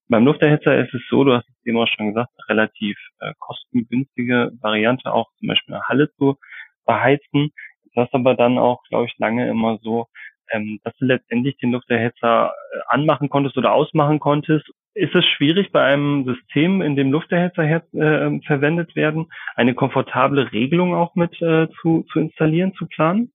Beim 0.08 0.24
Lufterhitzer 0.24 0.76
ist 0.78 0.92
es 0.92 1.02
so, 1.08 1.24
du 1.24 1.34
hast 1.34 1.48
es 1.48 1.66
eben 1.66 1.78
auch 1.78 1.86
schon 1.86 2.08
gesagt, 2.08 2.30
relativ 2.48 2.98
äh, 3.20 3.32
kostengünstige 3.38 4.50
Variante, 4.60 5.12
auch 5.12 5.28
zum 5.38 5.48
Beispiel 5.48 5.74
eine 5.74 5.84
Halle 5.84 6.10
zu 6.16 6.36
beheizen. 6.84 7.50
Das 7.94 8.06
ist 8.08 8.14
aber 8.14 8.34
dann 8.34 8.58
auch, 8.58 8.82
glaube 8.88 9.06
ich, 9.06 9.18
lange 9.18 9.48
immer 9.48 9.78
so, 9.82 10.06
ähm, 10.50 10.80
dass 10.84 10.96
du 10.96 11.04
letztendlich 11.04 11.56
den 11.58 11.72
Lufterhitzer 11.72 12.52
äh, 12.72 12.78
anmachen 12.88 13.28
konntest 13.28 13.56
oder 13.56 13.72
ausmachen 13.72 14.18
konntest. 14.18 14.68
Ist 14.94 15.14
es 15.14 15.24
schwierig 15.24 15.70
bei 15.70 15.84
einem 15.84 16.24
System, 16.24 16.82
in 16.82 16.96
dem 16.96 17.12
Lufterhitzer 17.12 17.62
äh, 17.62 18.40
verwendet 18.46 18.96
werden, 18.96 19.26
eine 19.54 19.74
komfortable 19.74 20.50
Regelung 20.52 20.94
auch 20.94 21.14
mit 21.14 21.40
äh, 21.40 21.68
zu, 21.80 22.04
zu 22.12 22.18
installieren, 22.18 22.74
zu 22.74 22.86
planen? 22.86 23.32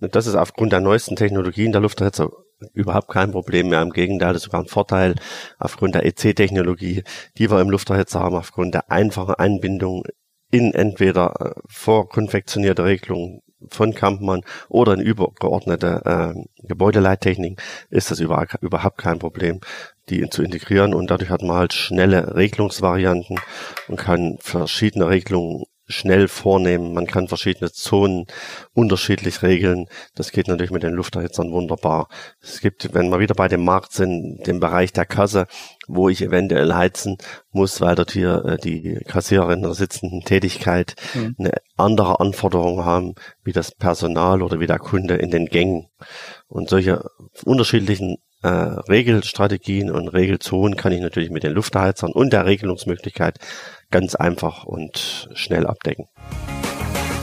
Das 0.00 0.26
ist 0.26 0.34
aufgrund 0.34 0.72
der 0.72 0.80
neuesten 0.80 1.16
Technologien 1.16 1.72
der 1.72 1.80
Lufterhitzer 1.80 2.30
überhaupt 2.72 3.08
kein 3.08 3.32
Problem 3.32 3.68
mehr. 3.68 3.82
Im 3.82 3.90
Gegenteil, 3.90 4.32
das 4.32 4.42
ist 4.42 4.44
sogar 4.44 4.62
ein 4.62 4.68
Vorteil 4.68 5.14
aufgrund 5.58 5.94
der 5.94 6.04
EC-Technologie, 6.06 7.02
die 7.36 7.50
wir 7.50 7.60
im 7.60 7.70
Lufterhitzer 7.70 8.20
haben, 8.20 8.36
aufgrund 8.36 8.74
der 8.74 8.90
einfachen 8.90 9.34
Einbindung 9.34 10.04
in 10.50 10.72
entweder 10.72 11.34
äh, 11.40 11.60
vorkonfektionierte 11.68 12.84
Regelungen 12.84 13.42
von 13.68 13.92
Kampmann 13.92 14.42
oder 14.68 14.94
in 14.94 15.00
übergeordnete 15.00 16.02
äh, 16.04 16.66
Gebäudeleittechnik 16.66 17.60
ist 17.90 18.10
das 18.10 18.20
über, 18.20 18.46
überhaupt 18.60 18.98
kein 18.98 19.18
Problem, 19.18 19.60
die 20.08 20.28
zu 20.30 20.42
integrieren 20.42 20.94
und 20.94 21.10
dadurch 21.10 21.30
hat 21.30 21.42
man 21.42 21.56
halt 21.56 21.72
schnelle 21.72 22.36
Regelungsvarianten 22.36 23.38
und 23.88 23.96
kann 23.96 24.38
verschiedene 24.40 25.08
Regelungen 25.08 25.64
schnell 25.88 26.28
vornehmen. 26.28 26.92
Man 26.92 27.06
kann 27.06 27.28
verschiedene 27.28 27.72
Zonen 27.72 28.26
unterschiedlich 28.74 29.42
regeln. 29.42 29.86
Das 30.14 30.30
geht 30.30 30.48
natürlich 30.48 30.70
mit 30.70 30.82
den 30.82 30.92
Lufterhitzern 30.92 31.50
wunderbar. 31.50 32.08
Es 32.40 32.60
gibt, 32.60 32.94
wenn 32.94 33.08
wir 33.08 33.18
wieder 33.18 33.34
bei 33.34 33.48
dem 33.48 33.64
Markt 33.64 33.92
sind, 33.92 34.46
den 34.46 34.60
Bereich 34.60 34.92
der 34.92 35.06
Kasse, 35.06 35.46
wo 35.86 36.08
ich 36.08 36.22
eventuell 36.22 36.72
heizen 36.74 37.16
muss, 37.50 37.80
weil 37.80 37.94
dort 37.94 38.12
hier 38.12 38.44
äh, 38.44 38.56
die 38.58 39.00
Kassiererin 39.06 39.62
der 39.62 39.74
sitzenden 39.74 40.20
Tätigkeit 40.20 40.94
mhm. 41.14 41.34
eine 41.38 41.52
andere 41.76 42.20
Anforderung 42.20 42.84
haben, 42.84 43.14
wie 43.42 43.52
das 43.52 43.72
Personal 43.72 44.42
oder 44.42 44.60
wie 44.60 44.66
der 44.66 44.78
Kunde 44.78 45.14
in 45.14 45.30
den 45.30 45.46
Gängen. 45.46 45.88
Und 46.46 46.68
solche 46.68 47.10
unterschiedlichen 47.44 48.18
äh, 48.42 48.48
Regelstrategien 48.48 49.90
und 49.90 50.08
Regelzonen 50.08 50.76
kann 50.76 50.92
ich 50.92 51.00
natürlich 51.00 51.30
mit 51.30 51.42
den 51.42 51.52
Luftheizern 51.52 52.12
und 52.12 52.32
der 52.32 52.46
Regelungsmöglichkeit 52.46 53.38
ganz 53.90 54.14
einfach 54.14 54.64
und 54.64 55.28
schnell 55.34 55.66
abdecken. 55.66 56.06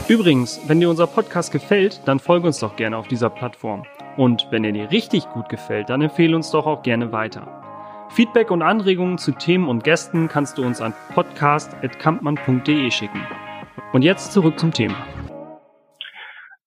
Übrigens, 0.08 0.60
wenn 0.68 0.78
dir 0.78 0.88
unser 0.88 1.06
Podcast 1.06 1.50
gefällt, 1.50 2.00
dann 2.04 2.20
folge 2.20 2.46
uns 2.46 2.60
doch 2.60 2.76
gerne 2.76 2.96
auf 2.96 3.08
dieser 3.08 3.30
Plattform. 3.30 3.84
Und 4.16 4.46
wenn 4.50 4.64
er 4.64 4.72
dir 4.72 4.90
richtig 4.90 5.28
gut 5.30 5.48
gefällt, 5.48 5.90
dann 5.90 6.00
empfehle 6.00 6.36
uns 6.36 6.50
doch 6.50 6.66
auch 6.66 6.82
gerne 6.82 7.12
weiter. 7.12 7.62
Feedback 8.10 8.50
und 8.50 8.62
Anregungen 8.62 9.18
zu 9.18 9.32
Themen 9.32 9.68
und 9.68 9.84
Gästen 9.84 10.28
kannst 10.28 10.58
du 10.58 10.64
uns 10.64 10.80
an 10.80 10.94
podcast.kampmann.de 11.14 12.90
schicken. 12.90 13.20
Und 13.92 14.02
jetzt 14.02 14.32
zurück 14.32 14.58
zum 14.58 14.72
Thema. 14.72 14.94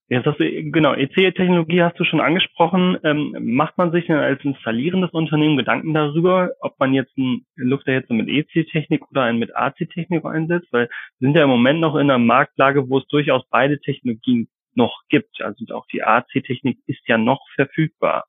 Jetzt 0.09 0.25
hast 0.25 0.39
du, 0.39 0.71
genau, 0.71 0.95
EC-Technologie 0.95 1.83
hast 1.83 1.99
du 1.99 2.03
schon 2.03 2.19
angesprochen. 2.19 2.97
Ähm, 3.03 3.35
macht 3.41 3.77
man 3.77 3.91
sich 3.91 4.07
denn 4.07 4.15
als 4.15 4.43
installierendes 4.43 5.11
Unternehmen 5.11 5.55
Gedanken 5.55 5.93
darüber, 5.93 6.49
ob 6.61 6.79
man 6.79 6.95
jetzt 6.95 7.15
einen 7.15 7.45
Lufterhitzer 7.55 8.15
mit 8.15 8.27
EC-Technik 8.27 9.03
oder 9.11 9.21
einen 9.21 9.37
mit 9.37 9.55
AC-Technik 9.55 10.25
einsetzt? 10.25 10.67
Weil 10.71 10.89
wir 11.19 11.27
sind 11.27 11.35
ja 11.35 11.43
im 11.43 11.49
Moment 11.49 11.79
noch 11.79 11.93
in 11.93 12.09
einer 12.09 12.17
Marktlage, 12.17 12.89
wo 12.89 12.97
es 12.97 13.07
durchaus 13.07 13.43
beide 13.51 13.79
Technologien 13.79 14.49
noch 14.73 15.03
gibt. 15.09 15.41
Also 15.41 15.63
auch 15.75 15.85
die 15.93 16.03
AC-Technik 16.03 16.79
ist 16.87 17.07
ja 17.07 17.19
noch 17.19 17.45
verfügbar. 17.53 18.25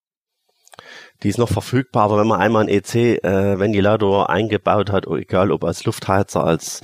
Die 1.22 1.28
ist 1.28 1.38
noch 1.38 1.49
verfügbar, 1.49 2.04
aber 2.04 2.18
wenn 2.18 2.28
man 2.28 2.40
einmal 2.40 2.62
einen 2.62 2.76
EC-Ventilator 2.76 4.28
äh, 4.28 4.32
eingebaut 4.32 4.92
hat, 4.92 5.06
egal 5.06 5.50
ob 5.50 5.64
als 5.64 5.84
Luftheizer, 5.87 6.44
als 6.44 6.82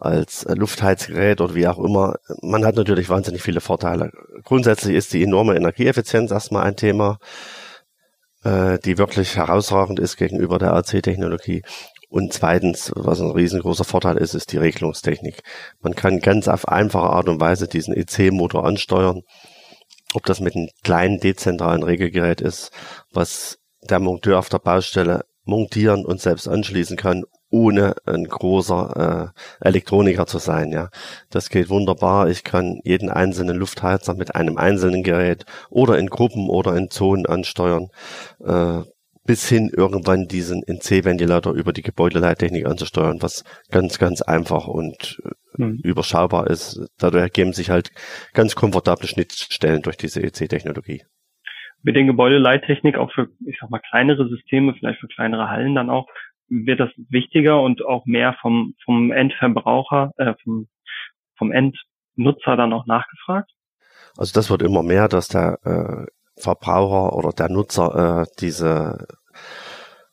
als 0.00 0.44
Luftheizgerät 0.48 1.40
oder 1.40 1.54
wie 1.54 1.66
auch 1.66 1.78
immer. 1.78 2.16
Man 2.42 2.64
hat 2.64 2.76
natürlich 2.76 3.08
wahnsinnig 3.08 3.42
viele 3.42 3.60
Vorteile. 3.60 4.10
Grundsätzlich 4.44 4.96
ist 4.96 5.12
die 5.12 5.22
enorme 5.22 5.56
Energieeffizienz 5.56 6.30
erstmal 6.30 6.64
ein 6.64 6.76
Thema, 6.76 7.18
äh, 8.44 8.78
die 8.78 8.98
wirklich 8.98 9.36
herausragend 9.36 9.98
ist 9.98 10.16
gegenüber 10.16 10.58
der 10.58 10.74
AC-Technologie. 10.74 11.62
Und 12.10 12.32
zweitens, 12.32 12.90
was 12.94 13.20
ein 13.20 13.30
riesengroßer 13.30 13.84
Vorteil 13.84 14.16
ist, 14.16 14.34
ist 14.34 14.52
die 14.52 14.56
Regelungstechnik. 14.56 15.42
Man 15.80 15.94
kann 15.94 16.20
ganz 16.20 16.48
auf 16.48 16.66
einfache 16.66 17.10
Art 17.10 17.28
und 17.28 17.40
Weise 17.40 17.68
diesen 17.68 17.94
EC-Motor 17.94 18.64
ansteuern. 18.64 19.22
Ob 20.14 20.24
das 20.24 20.40
mit 20.40 20.56
einem 20.56 20.68
kleinen 20.82 21.20
dezentralen 21.20 21.82
Regelgerät 21.82 22.40
ist, 22.40 22.70
was 23.12 23.58
der 23.82 24.00
Monteur 24.00 24.38
auf 24.38 24.48
der 24.48 24.58
Baustelle 24.58 25.26
montieren 25.44 26.06
und 26.06 26.20
selbst 26.20 26.48
anschließen 26.48 26.96
kann, 26.96 27.24
ohne 27.50 27.94
ein 28.06 28.24
großer 28.24 29.32
äh, 29.62 29.66
Elektroniker 29.66 30.26
zu 30.26 30.38
sein. 30.38 30.72
Ja, 30.72 30.90
das 31.30 31.50
geht 31.50 31.70
wunderbar. 31.70 32.28
Ich 32.28 32.44
kann 32.44 32.80
jeden 32.84 33.10
einzelnen 33.10 33.56
Luftheizer 33.56 34.14
mit 34.14 34.34
einem 34.34 34.58
einzelnen 34.58 35.02
Gerät 35.02 35.44
oder 35.70 35.98
in 35.98 36.08
Gruppen 36.08 36.48
oder 36.48 36.76
in 36.76 36.90
Zonen 36.90 37.26
ansteuern, 37.26 37.88
äh, 38.44 38.82
bis 39.24 39.48
hin 39.48 39.70
irgendwann 39.74 40.26
diesen 40.26 40.62
NC-Ventilator 40.62 41.52
über 41.52 41.72
die 41.72 41.82
Gebäudeleittechnik 41.82 42.66
anzusteuern, 42.66 43.20
was 43.20 43.44
ganz, 43.70 43.98
ganz 43.98 44.22
einfach 44.22 44.66
und 44.66 45.20
hm. 45.56 45.80
überschaubar 45.82 46.48
ist. 46.48 46.80
Dadurch 46.98 47.22
ergeben 47.22 47.52
sich 47.52 47.70
halt 47.70 47.90
ganz 48.32 48.54
komfortable 48.54 49.06
Schnittstellen 49.06 49.82
durch 49.82 49.96
diese 49.96 50.22
EC-Technologie 50.22 51.02
mit 51.82 51.96
den 51.96 52.06
Gebäudeleittechnik 52.06 52.96
auch 52.96 53.12
für, 53.12 53.28
ich 53.46 53.56
sag 53.60 53.70
mal, 53.70 53.78
kleinere 53.78 54.28
Systeme, 54.28 54.74
vielleicht 54.74 55.00
für 55.00 55.08
kleinere 55.08 55.48
Hallen 55.48 55.74
dann 55.74 55.90
auch, 55.90 56.08
wird 56.48 56.80
das 56.80 56.90
wichtiger 57.08 57.60
und 57.60 57.84
auch 57.84 58.06
mehr 58.06 58.36
vom, 58.40 58.74
vom 58.84 59.12
Endverbraucher, 59.12 60.12
äh, 60.16 60.34
vom, 60.42 60.68
vom 61.36 61.52
Endnutzer 61.52 62.56
dann 62.56 62.72
auch 62.72 62.86
nachgefragt? 62.86 63.50
Also 64.16 64.32
das 64.32 64.50
wird 64.50 64.62
immer 64.62 64.82
mehr, 64.82 65.08
dass 65.08 65.28
der 65.28 65.58
äh, 65.64 66.06
Verbraucher 66.40 67.14
oder 67.14 67.30
der 67.32 67.48
Nutzer 67.48 68.22
äh, 68.22 68.26
diese 68.40 69.06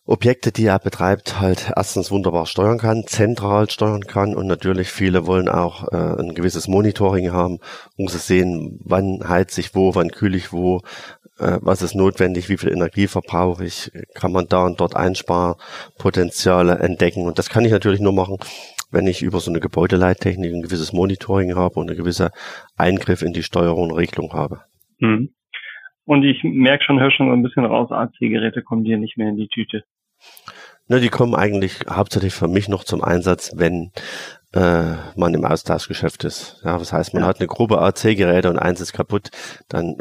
Objekte, 0.07 0.51
die 0.51 0.67
er 0.67 0.77
betreibt, 0.77 1.39
halt 1.39 1.71
erstens 1.75 2.11
wunderbar 2.11 2.45
steuern 2.45 2.77
kann, 2.77 3.07
zentral 3.07 3.69
steuern 3.71 4.05
kann 4.05 4.35
und 4.35 4.45
natürlich 4.45 4.89
viele 4.89 5.25
wollen 5.25 5.49
auch 5.49 5.91
äh, 5.91 6.21
ein 6.21 6.35
gewisses 6.35 6.67
Monitoring 6.67 7.31
haben, 7.31 7.57
um 7.97 8.07
zu 8.07 8.19
sehen, 8.19 8.79
wann 8.83 9.27
heizt 9.27 9.57
ich 9.57 9.73
wo, 9.73 9.95
wann 9.95 10.11
kühle 10.11 10.37
ich 10.37 10.53
wo, 10.53 10.81
äh, 11.39 11.57
was 11.61 11.81
ist 11.81 11.95
notwendig, 11.95 12.49
wie 12.49 12.57
viel 12.57 12.71
Energie 12.71 13.07
verbrauche 13.07 13.65
ich, 13.65 13.91
kann 14.13 14.31
man 14.31 14.47
da 14.47 14.65
und 14.65 14.79
dort 14.79 14.95
Einsparpotenziale 14.95 16.79
entdecken. 16.79 17.25
Und 17.25 17.39
das 17.39 17.49
kann 17.49 17.65
ich 17.65 17.71
natürlich 17.71 17.99
nur 17.99 18.13
machen, 18.13 18.37
wenn 18.91 19.07
ich 19.07 19.21
über 19.21 19.39
so 19.39 19.51
eine 19.51 19.59
Gebäudeleittechnik 19.59 20.53
ein 20.53 20.61
gewisses 20.61 20.93
Monitoring 20.93 21.55
habe 21.55 21.79
und 21.79 21.89
eine 21.89 21.97
gewisse 21.97 22.31
Eingriff 22.77 23.21
in 23.21 23.33
die 23.33 23.43
Steuerung 23.43 23.91
und 23.91 23.97
Regelung 23.97 24.33
habe. 24.33 24.61
Mhm. 24.99 25.33
Und 26.05 26.23
ich 26.23 26.43
merke 26.43 26.83
schon, 26.83 26.99
höre 26.99 27.11
schon 27.11 27.27
so 27.27 27.33
ein 27.33 27.43
bisschen 27.43 27.65
raus, 27.65 27.91
AC-Geräte 27.91 28.61
kommen 28.61 28.83
dir 28.83 28.97
nicht 28.97 29.17
mehr 29.17 29.29
in 29.29 29.37
die 29.37 29.47
Tüte. 29.47 29.83
Na, 30.87 30.99
die 30.99 31.09
kommen 31.09 31.33
eigentlich 31.33 31.79
hauptsächlich 31.89 32.33
für 32.33 32.47
mich 32.47 32.69
noch 32.69 32.83
zum 32.83 33.03
Einsatz, 33.03 33.53
wenn 33.55 33.91
äh, 34.53 34.93
man 35.15 35.33
im 35.33 35.43
Austauschgeschäft 35.43 36.23
ist. 36.23 36.61
Ja, 36.63 36.77
das 36.77 36.93
heißt, 36.93 37.15
man 37.15 37.23
ja. 37.23 37.27
hat 37.27 37.39
eine 37.39 37.47
Gruppe 37.47 37.81
AC-Geräte 37.81 38.51
und 38.51 38.59
eins 38.59 38.81
ist 38.81 38.93
kaputt, 38.93 39.29
dann 39.67 39.97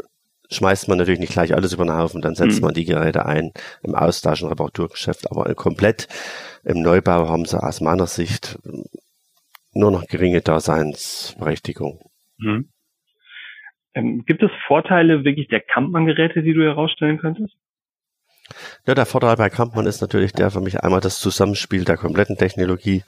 schmeißt 0.51 0.87
man 0.87 0.97
natürlich 0.97 1.19
nicht 1.19 1.33
gleich 1.33 1.53
alles 1.53 1.73
über 1.73 1.85
den 1.85 1.95
Haufen, 1.95 2.21
dann 2.21 2.35
setzt 2.35 2.57
mhm. 2.57 2.65
man 2.65 2.73
die 2.73 2.85
Geräte 2.85 3.25
ein 3.25 3.51
im 3.83 3.95
Austausch- 3.95 4.41
und 4.41 4.49
Reparaturgeschäft. 4.49 5.31
Aber 5.31 5.53
komplett 5.55 6.07
im 6.63 6.81
Neubau 6.81 7.29
haben 7.29 7.45
sie 7.45 7.61
aus 7.61 7.81
meiner 7.81 8.07
Sicht 8.07 8.59
nur 9.73 9.91
noch 9.91 10.07
geringe 10.07 10.41
Daseinsberechtigung. 10.41 11.99
Mhm. 12.37 12.69
Ähm, 13.93 14.23
gibt 14.25 14.43
es 14.43 14.51
Vorteile 14.67 15.23
wirklich 15.23 15.47
der 15.47 15.61
Kampmann-Geräte, 15.61 16.43
die 16.43 16.53
du 16.53 16.63
herausstellen 16.63 17.17
könntest? 17.17 17.55
Ja, 18.87 18.93
der 18.93 19.07
Vorteil 19.07 19.35
bei 19.35 19.49
Kampmann 19.49 19.87
ist 19.87 20.01
natürlich 20.01 20.31
der 20.31 20.51
für 20.51 20.61
mich 20.61 20.81
einmal 20.81 21.01
das 21.01 21.19
Zusammenspiel 21.19 21.85
der 21.85 21.97
kompletten 21.97 22.37
Technologie, 22.37 23.03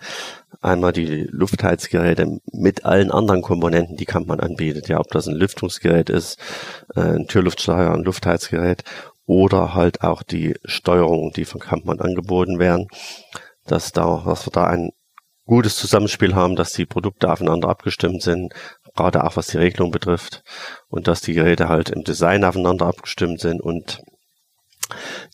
einmal 0.59 0.91
die 0.91 1.27
Luftheizgeräte 1.29 2.39
mit 2.51 2.83
allen 2.83 3.11
anderen 3.11 3.43
Komponenten, 3.43 3.95
die 3.95 4.05
Kampmann 4.05 4.39
anbietet. 4.39 4.87
Ja, 4.87 4.99
ob 4.99 5.11
das 5.11 5.27
ein 5.27 5.35
Lüftungsgerät 5.35 6.09
ist, 6.09 6.39
äh, 6.95 7.01
ein 7.01 7.27
Türluftsteuer, 7.27 7.93
ein 7.93 8.03
Luftheizgerät 8.03 8.83
oder 9.27 9.75
halt 9.75 10.01
auch 10.01 10.23
die 10.23 10.55
Steuerung, 10.65 11.31
die 11.31 11.45
von 11.45 11.61
Kampmann 11.61 11.99
angeboten 11.99 12.57
werden, 12.57 12.87
dass 13.67 13.91
da, 13.91 14.23
dass 14.25 14.47
wir 14.47 14.51
da 14.51 14.65
ein 14.65 14.89
gutes 15.45 15.77
Zusammenspiel 15.77 16.33
haben, 16.33 16.55
dass 16.55 16.73
die 16.73 16.87
Produkte 16.87 17.31
aufeinander 17.31 17.69
abgestimmt 17.69 18.23
sind, 18.23 18.51
gerade 18.95 19.23
auch 19.23 19.35
was 19.37 19.47
die 19.47 19.57
Regelung 19.57 19.91
betrifft 19.91 20.43
und 20.89 21.07
dass 21.07 21.21
die 21.21 21.33
Geräte 21.33 21.69
halt 21.69 21.91
im 21.91 22.03
Design 22.03 22.43
aufeinander 22.43 22.87
abgestimmt 22.87 23.41
sind 23.41 23.61
und 23.61 24.01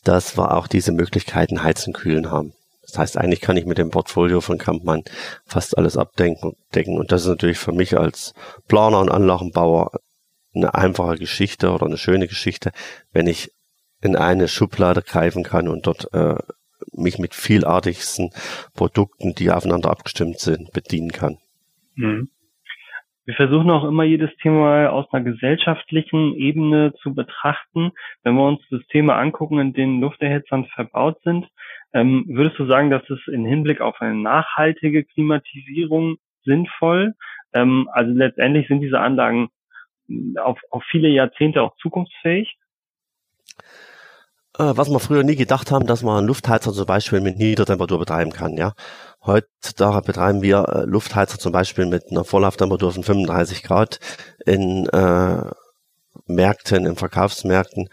dass 0.04 0.36
wir 0.36 0.56
auch 0.56 0.66
diese 0.66 0.92
Möglichkeiten 0.92 1.62
Heizen, 1.62 1.92
Kühlen 1.92 2.30
haben. 2.30 2.52
Das 2.82 2.98
heißt, 2.98 3.18
eigentlich 3.18 3.40
kann 3.40 3.56
ich 3.56 3.64
mit 3.64 3.78
dem 3.78 3.90
Portfolio 3.90 4.40
von 4.40 4.58
Kampmann 4.58 5.02
fast 5.46 5.76
alles 5.78 5.96
abdenken 5.96 6.52
decken. 6.74 6.98
Und 6.98 7.12
das 7.12 7.22
ist 7.22 7.28
natürlich 7.28 7.58
für 7.58 7.72
mich 7.72 7.98
als 7.98 8.34
Planer 8.68 9.00
und 9.00 9.10
Anlagenbauer 9.10 9.92
eine 10.54 10.74
einfache 10.74 11.16
Geschichte 11.16 11.70
oder 11.72 11.86
eine 11.86 11.96
schöne 11.96 12.28
Geschichte, 12.28 12.72
wenn 13.12 13.26
ich 13.26 13.52
in 14.00 14.16
eine 14.16 14.48
Schublade 14.48 15.02
greifen 15.02 15.42
kann 15.42 15.68
und 15.68 15.86
dort 15.86 16.12
äh, 16.12 16.36
mich 16.92 17.18
mit 17.18 17.34
vielartigsten 17.34 18.30
Produkten, 18.74 19.34
die 19.34 19.50
aufeinander 19.50 19.90
abgestimmt 19.90 20.38
sind, 20.38 20.72
bedienen 20.72 21.10
kann. 21.10 21.38
Mhm. 21.94 22.28
Wir 23.26 23.34
versuchen 23.34 23.70
auch 23.70 23.84
immer 23.84 24.04
jedes 24.04 24.30
Thema 24.42 24.90
aus 24.90 25.06
einer 25.12 25.24
gesellschaftlichen 25.24 26.34
Ebene 26.34 26.92
zu 27.02 27.14
betrachten. 27.14 27.92
Wenn 28.22 28.34
wir 28.34 28.46
uns 28.46 28.60
Systeme 28.68 29.14
angucken, 29.14 29.58
in 29.58 29.72
denen 29.72 30.00
Lufterhitzern 30.00 30.66
verbaut 30.66 31.18
sind, 31.24 31.48
ähm, 31.94 32.24
würdest 32.28 32.58
du 32.58 32.66
sagen, 32.66 32.90
dass 32.90 33.08
es 33.08 33.20
im 33.28 33.46
Hinblick 33.46 33.80
auf 33.80 34.00
eine 34.00 34.14
nachhaltige 34.14 35.04
Klimatisierung 35.04 36.16
sinnvoll? 36.44 37.14
Ähm, 37.54 37.88
also 37.92 38.12
letztendlich 38.12 38.68
sind 38.68 38.80
diese 38.80 39.00
Anlagen 39.00 39.48
auf, 40.36 40.60
auf 40.70 40.84
viele 40.90 41.08
Jahrzehnte 41.08 41.62
auch 41.62 41.76
zukunftsfähig? 41.76 42.58
Äh, 44.58 44.76
was 44.76 44.88
wir 44.88 45.00
früher 45.00 45.24
nie 45.24 45.36
gedacht 45.36 45.70
haben, 45.70 45.86
dass 45.86 46.02
man 46.02 46.18
einen 46.18 46.26
Luftheizer 46.26 46.72
zum 46.72 46.86
Beispiel 46.86 47.20
mit 47.20 47.38
Niedertemperatur 47.38 47.98
betreiben 47.98 48.32
kann, 48.32 48.56
ja. 48.56 48.72
Heutzutage 49.24 50.02
betreiben 50.02 50.42
wir 50.42 50.68
äh, 50.68 50.84
Luftheizer 50.84 51.38
zum 51.38 51.52
Beispiel 51.52 51.86
mit 51.86 52.10
einer 52.10 52.24
Vorlauftemperatur 52.24 52.92
von 52.92 53.02
35 53.02 53.62
Grad 53.62 53.98
in 54.44 54.86
äh, 54.88 55.42
Märkten, 56.26 56.86
in 56.86 56.96
Verkaufsmärkten. 56.96 57.88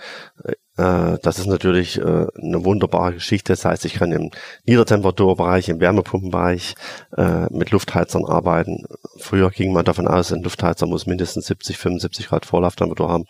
Äh, 0.78 1.18
das 1.22 1.40
ist 1.40 1.48
natürlich 1.48 1.98
äh, 2.00 2.02
eine 2.02 2.66
wunderbare 2.66 3.14
Geschichte. 3.14 3.54
Das 3.54 3.66
heißt, 3.66 3.86
ich 3.86 3.96
kann 3.96 4.12
im 4.12 4.32
Niedertemperaturbereich, 4.66 5.70
im 5.70 5.80
Wärmepumpenbereich 5.80 6.76
äh, 7.18 7.48
mit 7.50 7.72
Luftheizern 7.72 8.26
arbeiten. 8.26 8.86
Früher 9.18 9.50
ging 9.52 9.74
man 9.74 9.86
davon 9.86 10.08
aus, 10.08 10.32
ein 10.32 10.44
Luftheizer 10.44 10.88
muss 10.88 11.06
mindestens 11.06 11.48
70, 11.48 11.78
75 11.78 12.28
Grad 12.30 12.46
Vorlauftemperatur 12.46 13.10
haben. 13.10 13.26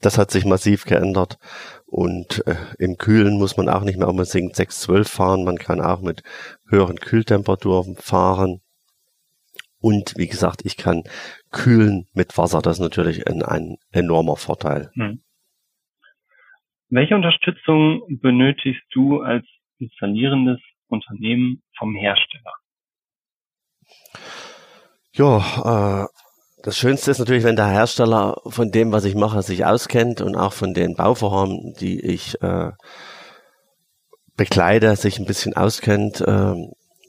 Das 0.00 0.18
hat 0.18 0.30
sich 0.30 0.44
massiv 0.44 0.84
geändert. 0.84 1.38
Und 1.90 2.46
äh, 2.46 2.56
im 2.78 2.98
Kühlen 2.98 3.38
muss 3.38 3.56
man 3.56 3.68
auch 3.68 3.82
nicht 3.82 3.98
mehr 3.98 4.08
unbedingt 4.08 4.54
6, 4.54 4.80
12 4.80 5.08
fahren. 5.08 5.44
Man 5.44 5.56
kann 5.56 5.80
auch 5.80 6.02
mit 6.02 6.22
höheren 6.68 6.96
Kühltemperaturen 6.96 7.96
fahren. 7.96 8.60
Und 9.80 10.14
wie 10.16 10.26
gesagt, 10.26 10.62
ich 10.64 10.76
kann 10.76 11.04
kühlen 11.50 12.06
mit 12.12 12.36
Wasser. 12.36 12.60
Das 12.60 12.76
ist 12.76 12.82
natürlich 12.82 13.26
ein, 13.26 13.42
ein 13.42 13.76
enormer 13.90 14.36
Vorteil. 14.36 14.90
Hm. 14.94 15.22
Welche 16.90 17.14
Unterstützung 17.14 18.02
benötigst 18.20 18.84
du 18.92 19.20
als 19.20 19.46
installierendes 19.78 20.60
Unternehmen 20.88 21.62
vom 21.78 21.94
Hersteller? 21.94 22.52
Ja, 25.12 26.04
äh, 26.04 26.06
das 26.62 26.76
Schönste 26.76 27.10
ist 27.10 27.18
natürlich, 27.18 27.44
wenn 27.44 27.56
der 27.56 27.68
Hersteller 27.68 28.40
von 28.46 28.70
dem, 28.70 28.92
was 28.92 29.04
ich 29.04 29.14
mache, 29.14 29.42
sich 29.42 29.64
auskennt 29.64 30.20
und 30.20 30.36
auch 30.36 30.52
von 30.52 30.74
den 30.74 30.94
Bauvorhaben, 30.94 31.74
die 31.80 32.00
ich 32.00 32.40
äh, 32.42 32.72
bekleide, 34.36 34.94
sich 34.96 35.18
ein 35.18 35.26
bisschen 35.26 35.56
auskennt, 35.56 36.20
äh, 36.20 36.54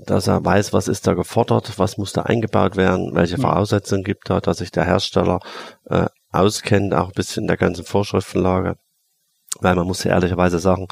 dass 0.05 0.27
er 0.27 0.43
weiß, 0.43 0.71
was 0.71 0.87
ist 0.87 1.07
da 1.07 1.13
gefordert, 1.13 1.73
was 1.77 1.97
muss 1.97 2.13
da 2.13 2.23
eingebaut 2.23 2.75
werden, 2.77 3.15
welche 3.15 3.37
mhm. 3.37 3.41
Voraussetzungen 3.41 4.03
gibt 4.03 4.29
da, 4.29 4.39
dass 4.39 4.59
sich 4.59 4.71
der 4.71 4.85
Hersteller 4.85 5.39
äh, 5.85 6.05
auskennt, 6.31 6.93
auch 6.93 7.07
ein 7.07 7.15
bisschen 7.15 7.43
in 7.43 7.47
der 7.47 7.57
ganzen 7.57 7.85
Vorschriftenlage. 7.85 8.75
Weil 9.59 9.75
man 9.75 9.87
muss 9.87 10.03
ja 10.03 10.11
ehrlicherweise 10.11 10.59
sagen, 10.59 10.87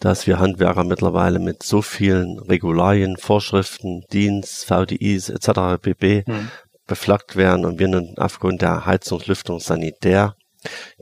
dass 0.00 0.26
wir 0.26 0.38
Handwerker 0.38 0.84
mittlerweile 0.84 1.38
mit 1.38 1.62
so 1.62 1.80
vielen 1.80 2.38
Regularien, 2.38 3.16
Vorschriften, 3.16 4.02
Dienst, 4.12 4.64
VDIs 4.64 5.28
etc. 5.28 5.80
pp. 5.80 6.24
Mhm. 6.26 6.50
Beflaggt 6.86 7.36
werden 7.36 7.64
und 7.64 7.78
wir 7.78 7.88
nun 7.88 8.14
aufgrund 8.16 8.62
der 8.62 8.86
Heizungs-, 8.86 9.26
Lüftungs-, 9.26 9.64
Sanitär 9.64 10.36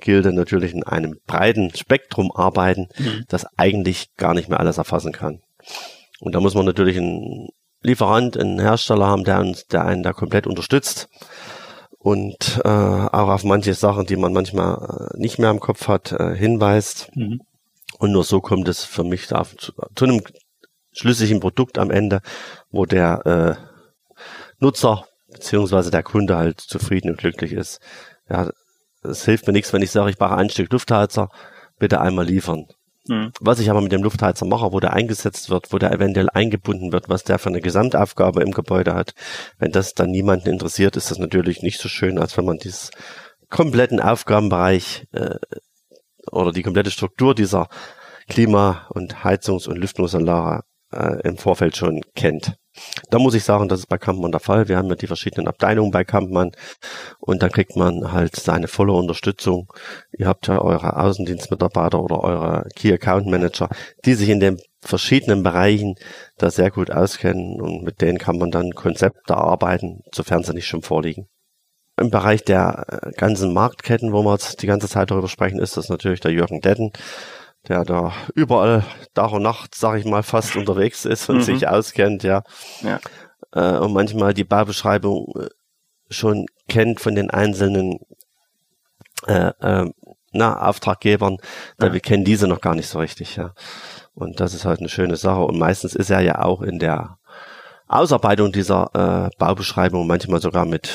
Gilde 0.01 0.33
natürlich 0.33 0.73
in 0.75 0.83
einem 0.83 1.19
breiten 1.27 1.75
Spektrum 1.75 2.33
arbeiten, 2.33 2.89
mhm. 2.99 3.25
das 3.29 3.47
eigentlich 3.57 4.15
gar 4.17 4.35
nicht 4.35 4.49
mehr 4.49 4.61
alles 4.61 4.79
erfassen 4.79 5.13
kann. 5.13 5.41
Und 6.21 6.35
da 6.35 6.41
muss 6.41 6.55
man 6.55 6.67
natürlich 6.67 6.97
einen 6.97 7.49
Lieferant, 7.83 8.37
einen 8.37 8.61
Hersteller 8.61 9.07
haben, 9.07 9.25
der 9.25 9.41
uns, 9.41 9.67
der 9.67 9.85
einen 9.85 10.03
da 10.03 10.13
komplett 10.13 10.47
unterstützt 10.47 11.09
und 11.99 12.61
äh, 12.65 12.69
auch 12.69 13.29
auf 13.29 13.45
manche 13.45 13.75
Sachen, 13.75 14.07
die 14.07 14.17
man 14.17 14.33
manchmal 14.33 15.11
äh, 15.15 15.19
nicht 15.21 15.39
mehr 15.39 15.51
im 15.51 15.61
Kopf 15.61 15.89
hat, 15.89 16.13
äh, 16.13 16.35
hinweist. 16.35 17.11
Mhm. 17.15 17.41
Und 17.99 18.13
nur 18.13 18.25
so 18.25 18.41
kommt 18.41 18.69
es 18.69 18.85
für 18.85 19.05
mich 19.05 19.27
da 19.29 19.45
zu, 19.45 19.73
zu 19.95 20.05
einem 20.05 20.23
schlüssigen 20.93 21.41
Produkt 21.41 21.79
am 21.79 21.91
Ende, 21.91 22.21
wo 22.71 22.87
der 22.87 23.59
äh, 23.59 24.35
Nutzer 24.59 25.07
beziehungsweise 25.33 25.91
der 25.91 26.03
Kunde 26.03 26.37
halt 26.37 26.61
zufrieden 26.61 27.11
und 27.11 27.19
glücklich 27.19 27.53
ist. 27.53 27.81
Ja, 28.29 28.51
es 29.03 29.25
hilft 29.25 29.47
mir 29.47 29.53
nichts, 29.53 29.73
wenn 29.73 29.83
ich 29.83 29.91
sage, 29.91 30.11
ich 30.11 30.19
brauche 30.19 30.37
ein 30.37 30.51
Stück 30.51 30.73
Luftheizer, 30.73 31.29
bitte 31.79 32.01
einmal 32.01 32.27
liefern. 32.27 32.67
Mhm. 33.09 33.33
Was 33.41 33.59
ich 33.59 33.69
aber 33.71 33.81
mit 33.81 33.93
dem 33.93 34.03
Luftheizer 34.03 34.47
mache, 34.47 34.73
wo 34.73 34.79
der 34.79 34.93
eingesetzt 34.93 35.51
wird, 35.51 35.73
wo 35.73 35.79
der 35.79 35.93
eventuell 35.93 36.29
eingebunden 36.31 36.93
wird, 36.93 37.09
was 37.09 37.25
der 37.25 37.39
für 37.39 37.49
eine 37.49 37.61
Gesamtaufgabe 37.61 38.43
im 38.43 38.53
Gebäude 38.53 38.95
hat, 38.95 39.15
wenn 39.59 39.73
das 39.73 39.95
dann 39.95 40.11
niemanden 40.11 40.49
interessiert, 40.49 40.97
ist 40.97 41.11
das 41.11 41.19
natürlich 41.19 41.63
nicht 41.63 41.81
so 41.81 41.89
schön, 41.89 42.19
als 42.19 42.37
wenn 42.37 42.45
man 42.45 42.59
dieses 42.59 42.91
kompletten 43.51 44.01
Aufgabenbereich 44.01 45.07
äh, 45.13 45.37
oder 46.31 46.53
die 46.53 46.63
komplette 46.63 46.93
Struktur 46.93 47.35
dieser 47.35 47.69
Klima- 48.29 48.87
und 48.91 49.25
Heizungs- 49.25 49.69
und 49.69 49.79
Lüftungsanlage 49.79 50.63
äh, 50.93 51.21
im 51.27 51.37
Vorfeld 51.37 51.77
schon 51.77 52.01
kennt. 52.15 52.55
Da 53.11 53.19
muss 53.19 53.35
ich 53.35 53.45
sagen, 53.45 53.69
das 53.69 53.81
ist 53.81 53.87
bei 53.87 53.99
Kampmann 53.99 54.33
der 54.33 54.41
Fall. 54.41 54.69
Wir 54.69 54.79
haben 54.79 54.89
ja 54.89 54.95
die 54.95 55.07
verschiedenen 55.07 55.47
Abteilungen 55.47 55.91
bei 55.91 56.05
Kampmann 56.05 56.53
und 57.19 57.43
da 57.43 57.49
kriegt 57.49 57.77
man 57.77 58.13
halt 58.13 58.37
seine 58.37 58.69
volle 58.69 58.95
Unterstützung. 58.95 59.73
Ihr 60.13 60.27
habt 60.27 60.47
ja 60.47 60.61
eure 60.61 60.97
Außendienstmitarbeiter 60.97 62.03
oder 62.03 62.25
eure 62.25 62.69
Key 62.75 62.93
Account 62.93 63.27
Manager, 63.27 63.69
die 64.05 64.15
sich 64.15 64.31
in 64.31 64.41
den 64.41 64.59
verschiedenen 64.81 65.43
Bereichen 65.43 65.97
da 66.39 66.51
sehr 66.51 66.71
gut 66.71 66.91
auskennen 66.91 67.61
und 67.61 67.83
mit 67.83 68.01
denen 68.01 68.19
kann 68.19 68.39
man 68.39 68.51
dann 68.51 68.73
Konzepte 68.73 69.35
erarbeiten, 69.35 70.01
sofern 70.15 70.43
sie 70.43 70.55
nicht 70.55 70.67
schon 70.67 70.83
vorliegen. 70.83 71.29
Im 72.01 72.11
Bereich 72.11 72.43
der 72.43 72.87
äh, 72.89 73.13
ganzen 73.13 73.53
Marktketten, 73.53 74.13
wo 74.13 74.23
wir 74.23 74.33
jetzt 74.33 74.63
die 74.63 74.67
ganze 74.67 74.89
Zeit 74.89 75.11
darüber 75.11 75.29
sprechen, 75.29 75.61
ist 75.61 75.77
das 75.77 75.91
natürlich 75.91 76.21
der 76.21 76.33
Jürgen 76.33 76.63
Detten 76.63 76.91
der 77.69 77.85
da 77.85 78.13
überall 78.35 78.85
Tag 79.15 79.33
und 79.33 79.43
Nacht, 79.43 79.75
sag 79.75 79.99
ich 79.99 80.05
mal, 80.05 80.23
fast 80.23 80.57
unterwegs 80.57 81.05
ist 81.05 81.29
und 81.29 81.37
mhm. 81.37 81.43
sich 81.43 81.69
auskennt, 81.69 82.23
ja. 82.23 82.43
ja. 82.83 82.99
Äh, 83.53 83.79
und 83.79 83.93
manchmal 83.93 84.35
die 84.35 84.45
Baubeschreibung 84.45 85.33
äh, 85.39 85.49
schon 86.11 86.47
kennt 86.69 87.01
von 87.01 87.15
den 87.15 87.31
einzelnen 87.31 87.99
äh, 89.27 89.53
äh, 89.61 89.91
na, 90.33 90.67
Auftraggebern, 90.67 91.37
ja. 91.81 91.93
wir 91.93 92.01
kennen 92.01 92.25
diese 92.25 92.49
noch 92.49 92.61
gar 92.61 92.75
nicht 92.75 92.89
so 92.89 92.99
richtig, 92.99 93.37
ja. 93.37 93.53
Und 94.15 94.41
das 94.41 94.55
ist 94.55 94.65
halt 94.65 94.81
eine 94.81 94.89
schöne 94.89 95.17
Sache. 95.17 95.41
Und 95.41 95.59
meistens 95.59 95.95
ist 95.95 96.11
er 96.11 96.21
ja 96.21 96.43
auch 96.43 96.63
in 96.63 96.79
der 96.79 97.19
Ausarbeitung 97.87 98.53
dieser 98.53 98.91
äh, 98.95 99.37
Baubeschreibung 99.39 100.07
manchmal 100.07 100.41
sogar 100.41 100.65
mit 100.65 100.91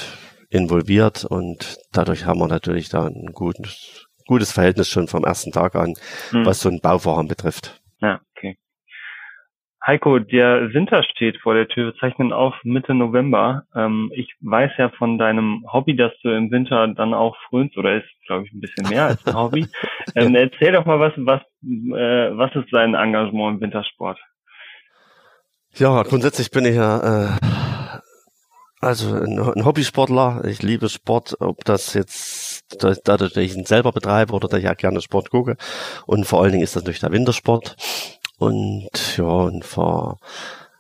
involviert 0.49 1.25
und 1.25 1.77
dadurch 1.91 2.25
haben 2.25 2.39
wir 2.39 2.47
natürlich 2.47 2.89
da 2.89 3.05
ein 3.05 3.31
gutes 3.33 4.06
gutes 4.27 4.51
Verhältnis 4.51 4.89
schon 4.89 5.07
vom 5.07 5.23
ersten 5.23 5.51
Tag 5.51 5.75
an, 5.75 5.95
mhm. 6.31 6.45
was 6.45 6.61
so 6.61 6.69
ein 6.69 6.79
Bauvorhaben 6.81 7.27
betrifft. 7.27 7.81
Ja, 8.01 8.19
okay. 8.35 8.57
Heiko, 9.85 10.19
der 10.19 10.73
Winter 10.73 11.01
steht 11.03 11.37
vor 11.37 11.53
der 11.53 11.69
Tür. 11.69 11.93
Wir 11.93 11.95
zeichnen 11.95 12.33
auf 12.33 12.53
Mitte 12.63 12.93
November. 12.93 13.63
Ähm, 13.73 14.11
ich 14.13 14.33
weiß 14.41 14.71
ja 14.77 14.89
von 14.89 15.17
deinem 15.17 15.65
Hobby, 15.71 15.95
dass 15.95 16.11
du 16.23 16.29
im 16.29 16.51
Winter 16.51 16.87
dann 16.89 17.13
auch 17.13 17.37
frönst, 17.49 17.77
oder 17.77 17.95
ist, 17.95 18.07
glaube 18.25 18.45
ich, 18.45 18.53
ein 18.53 18.59
bisschen 18.59 18.89
mehr 18.89 19.05
als 19.05 19.25
ein 19.25 19.35
Hobby. 19.35 19.65
ähm, 20.15 20.35
erzähl 20.35 20.73
doch 20.73 20.85
mal, 20.85 20.99
was, 20.99 21.13
was, 21.15 21.41
äh, 21.63 22.37
was 22.37 22.53
ist 22.55 22.67
dein 22.71 22.95
Engagement 22.95 23.55
im 23.55 23.61
Wintersport? 23.61 24.19
Ja, 25.75 26.03
grundsätzlich 26.03 26.51
bin 26.51 26.65
ich 26.65 26.75
ja 26.75 27.27
äh, 27.35 27.37
also 28.79 29.15
ein, 29.15 29.39
ein 29.39 29.65
Hobbysportler. 29.65 30.43
Ich 30.45 30.61
liebe 30.61 30.89
Sport, 30.89 31.37
ob 31.39 31.65
das 31.65 31.93
jetzt 31.93 32.46
dadurch, 32.69 33.33
dass 33.33 33.43
ich 33.43 33.55
ihn 33.55 33.65
selber 33.65 33.91
betreibe 33.91 34.33
oder 34.33 34.47
dass 34.47 34.59
ich 34.59 34.69
auch 34.69 34.77
gerne 34.77 35.01
Sport 35.01 35.29
gucke. 35.29 35.57
Und 36.05 36.25
vor 36.25 36.41
allen 36.41 36.51
Dingen 36.51 36.63
ist 36.63 36.75
das 36.75 36.83
natürlich 36.83 36.99
der 36.99 37.11
Wintersport. 37.11 37.75
Und 38.37 38.89
ja, 39.17 39.25
und 39.25 39.65
vor, 39.65 40.19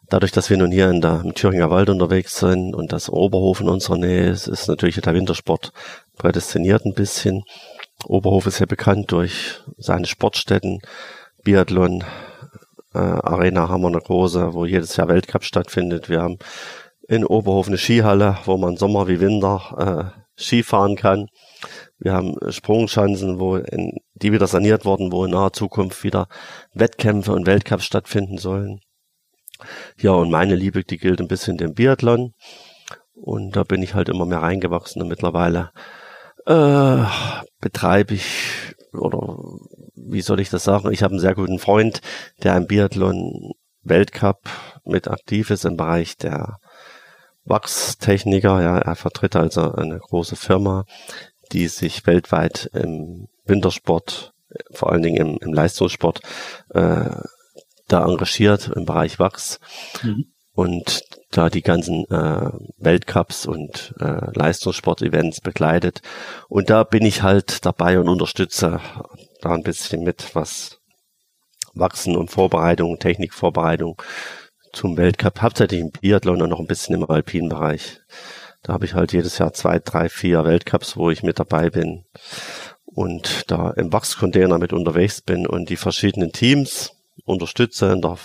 dadurch, 0.09 0.31
dass 0.31 0.49
wir 0.49 0.57
nun 0.57 0.71
hier 0.71 0.89
in 0.89 1.01
der, 1.01 1.21
im 1.23 1.33
Thüringer 1.33 1.69
Wald 1.69 1.89
unterwegs 1.89 2.37
sind 2.37 2.75
und 2.75 2.91
das 2.91 3.09
Oberhof 3.09 3.61
in 3.61 3.69
unserer 3.69 3.97
Nähe 3.97 4.29
ist, 4.29 4.47
ist 4.47 4.67
natürlich 4.67 4.99
der 5.01 5.13
Wintersport 5.13 5.71
prädestiniert 6.17 6.85
ein 6.85 6.93
bisschen. 6.93 7.43
Oberhof 8.05 8.45
ist 8.45 8.59
ja 8.59 8.65
bekannt 8.65 9.11
durch 9.11 9.59
seine 9.77 10.05
Sportstätten, 10.05 10.81
Biathlon, 11.43 12.03
äh, 12.93 12.99
Arena 12.99 13.69
haben 13.69 13.81
wir 13.81 13.87
eine 13.87 13.99
große, 13.99 14.53
wo 14.53 14.65
jedes 14.65 14.95
Jahr 14.97 15.07
Weltcup 15.07 15.43
stattfindet. 15.43 16.09
Wir 16.09 16.21
haben 16.21 16.37
in 17.07 17.25
Oberhof 17.25 17.67
eine 17.67 17.77
Skihalle, 17.77 18.37
wo 18.45 18.57
man 18.57 18.77
Sommer 18.77 19.07
wie 19.07 19.19
Winter 19.19 20.13
äh, 20.13 20.41
Ski 20.41 20.63
fahren 20.63 20.95
kann. 20.95 21.27
Wir 21.99 22.13
haben 22.13 22.35
Sprungschanzen, 22.49 23.39
wo 23.39 23.55
in, 23.57 23.97
die 24.13 24.31
wieder 24.31 24.47
saniert 24.47 24.85
wurden, 24.85 25.11
wo 25.11 25.25
in 25.25 25.31
naher 25.31 25.53
Zukunft 25.53 26.03
wieder 26.03 26.27
Wettkämpfe 26.73 27.33
und 27.33 27.47
Weltcups 27.47 27.85
stattfinden 27.85 28.37
sollen. 28.37 28.79
Ja, 29.97 30.11
und 30.11 30.29
meine 30.29 30.55
Liebe, 30.55 30.83
die 30.83 30.97
gilt 30.97 31.19
ein 31.19 31.27
bisschen 31.27 31.57
dem 31.57 31.73
Biathlon. 31.73 32.33
Und 33.15 33.55
da 33.55 33.63
bin 33.63 33.81
ich 33.81 33.95
halt 33.95 34.09
immer 34.09 34.25
mehr 34.25 34.43
reingewachsen 34.43 35.01
und 35.01 35.07
mittlerweile 35.07 35.71
äh, 36.45 37.03
betreibe 37.59 38.13
ich, 38.13 38.75
oder 38.93 39.37
wie 39.95 40.21
soll 40.21 40.39
ich 40.39 40.51
das 40.51 40.63
sagen, 40.63 40.91
ich 40.91 41.01
habe 41.01 41.13
einen 41.13 41.19
sehr 41.19 41.33
guten 41.33 41.57
Freund, 41.57 42.01
der 42.43 42.55
im 42.55 42.67
Biathlon 42.67 43.51
Weltcup 43.81 44.49
mit 44.85 45.07
aktiv 45.07 45.49
ist 45.49 45.65
im 45.65 45.77
Bereich 45.77 46.17
der 46.17 46.59
Wachstechniker, 47.43 48.61
ja, 48.61 48.77
er 48.77 48.95
vertritt 48.95 49.35
also 49.35 49.71
eine 49.73 49.97
große 49.97 50.35
Firma, 50.35 50.85
die 51.51 51.67
sich 51.67 52.05
weltweit 52.05 52.69
im 52.73 53.27
Wintersport, 53.45 54.33
vor 54.71 54.91
allen 54.91 55.01
Dingen 55.01 55.17
im, 55.17 55.37
im 55.41 55.53
Leistungssport, 55.53 56.21
äh, 56.69 57.09
da 57.87 58.05
engagiert 58.05 58.71
im 58.75 58.85
Bereich 58.85 59.19
Wachs. 59.19 59.59
Mhm. 60.03 60.25
Und 60.51 61.03
da 61.31 61.49
die 61.49 61.61
ganzen 61.61 62.05
äh, 62.09 62.49
Weltcups 62.79 63.45
und 63.45 63.93
äh, 63.99 64.31
Leistungssport-Events 64.33 65.41
begleitet. 65.41 66.01
Und 66.47 66.69
da 66.69 66.83
bin 66.83 67.05
ich 67.05 67.21
halt 67.21 67.65
dabei 67.65 67.99
und 67.99 68.09
unterstütze 68.09 68.79
da 69.41 69.51
ein 69.51 69.63
bisschen 69.63 70.03
mit, 70.03 70.33
was 70.33 70.79
Wachsen 71.73 72.15
und 72.15 72.31
Vorbereitung, 72.31 72.97
Technikvorbereitung 72.97 74.01
zum 74.73 74.97
Weltcup, 74.97 75.41
hauptsächlich 75.41 75.81
im 75.81 75.91
Biathlon 75.91 76.41
und 76.41 76.49
noch 76.49 76.59
ein 76.59 76.67
bisschen 76.67 76.95
im 76.95 77.09
alpinen 77.09 77.49
Bereich. 77.49 77.99
Da 78.63 78.73
habe 78.73 78.85
ich 78.85 78.93
halt 78.93 79.13
jedes 79.13 79.37
Jahr 79.37 79.53
zwei, 79.53 79.79
drei, 79.79 80.09
vier 80.09 80.43
Weltcups, 80.43 80.97
wo 80.97 81.09
ich 81.09 81.23
mit 81.23 81.39
dabei 81.39 81.69
bin 81.69 82.05
und 82.85 83.51
da 83.51 83.71
im 83.71 83.93
Wachscontainer 83.93 84.57
mit 84.57 84.73
unterwegs 84.73 85.21
bin 85.21 85.45
und 85.45 85.69
die 85.69 85.75
verschiedenen 85.75 86.31
Teams 86.31 86.93
unterstütze 87.25 87.91
in 87.91 88.01
der 88.01 88.17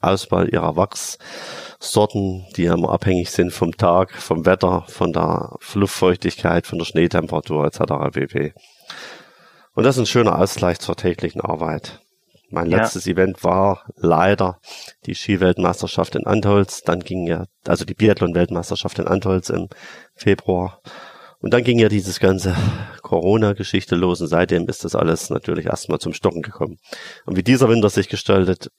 Auswahl 0.00 0.48
ihrer 0.48 0.76
Wachssorten, 0.76 2.46
die 2.56 2.66
immer 2.66 2.90
abhängig 2.90 3.30
sind 3.30 3.52
vom 3.52 3.76
Tag, 3.76 4.12
vom 4.12 4.46
Wetter, 4.46 4.84
von 4.88 5.12
der 5.12 5.56
Luftfeuchtigkeit, 5.74 6.66
von 6.66 6.78
der 6.78 6.84
Schneetemperatur 6.84 7.66
etc. 7.66 8.12
pp. 8.12 8.54
Und 9.74 9.84
das 9.84 9.96
ist 9.96 10.02
ein 10.02 10.06
schöner 10.06 10.38
Ausgleich 10.38 10.78
zur 10.78 10.96
täglichen 10.96 11.40
Arbeit. 11.40 12.00
Mein 12.50 12.70
ja. 12.70 12.78
letztes 12.78 13.06
Event 13.06 13.44
war 13.44 13.84
leider 13.96 14.60
die 15.06 15.14
Skiweltmeisterschaft 15.14 16.16
in 16.16 16.26
Antholz. 16.26 16.82
Dann 16.82 17.00
ging 17.00 17.26
ja, 17.26 17.44
also 17.66 17.84
die 17.84 17.94
Biathlon-Weltmeisterschaft 17.94 18.98
in 18.98 19.06
Antholz 19.06 19.50
im 19.50 19.68
Februar. 20.14 20.80
Und 21.40 21.54
dann 21.54 21.64
ging 21.64 21.78
ja 21.78 21.88
dieses 21.88 22.20
ganze 22.20 22.54
Corona-Geschichte 23.02 23.96
los 23.96 24.20
und 24.20 24.26
seitdem 24.26 24.68
ist 24.68 24.84
das 24.84 24.94
alles 24.94 25.30
natürlich 25.30 25.66
erstmal 25.66 25.98
zum 25.98 26.12
Stocken 26.12 26.42
gekommen. 26.42 26.76
Und 27.24 27.36
wie 27.36 27.42
dieser 27.42 27.68
Winter 27.68 27.88
sich 27.88 28.08
gestaltet, 28.08 28.70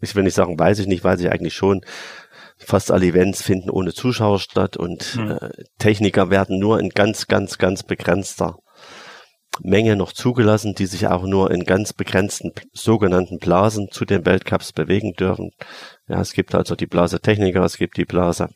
ich 0.00 0.14
will 0.14 0.24
nicht 0.24 0.34
sagen, 0.34 0.58
weiß 0.58 0.80
ich 0.80 0.86
nicht, 0.86 1.04
weiß 1.04 1.20
ich 1.20 1.30
eigentlich 1.30 1.54
schon. 1.54 1.82
Fast 2.58 2.90
alle 2.90 3.06
Events 3.06 3.42
finden 3.42 3.70
ohne 3.70 3.94
Zuschauer 3.94 4.38
statt 4.38 4.76
und 4.76 5.16
mhm. 5.16 5.30
äh, 5.30 5.50
Techniker 5.78 6.28
werden 6.28 6.58
nur 6.58 6.78
in 6.78 6.90
ganz, 6.90 7.26
ganz, 7.26 7.56
ganz 7.56 7.82
begrenzter 7.82 8.58
Menge 9.62 9.96
noch 9.96 10.12
zugelassen, 10.12 10.74
die 10.74 10.86
sich 10.86 11.08
auch 11.08 11.24
nur 11.24 11.50
in 11.50 11.64
ganz 11.64 11.92
begrenzten 11.92 12.52
sogenannten 12.72 13.38
Blasen 13.38 13.88
zu 13.90 14.04
den 14.04 14.24
Weltcups 14.24 14.72
bewegen 14.72 15.12
dürfen. 15.14 15.50
Ja, 16.08 16.20
es 16.20 16.32
gibt 16.32 16.54
also 16.54 16.76
die 16.76 16.86
Blase 16.86 17.20
Techniker, 17.20 17.64
es 17.64 17.76
gibt 17.76 17.96
die 17.96 18.04
Blase 18.04 18.48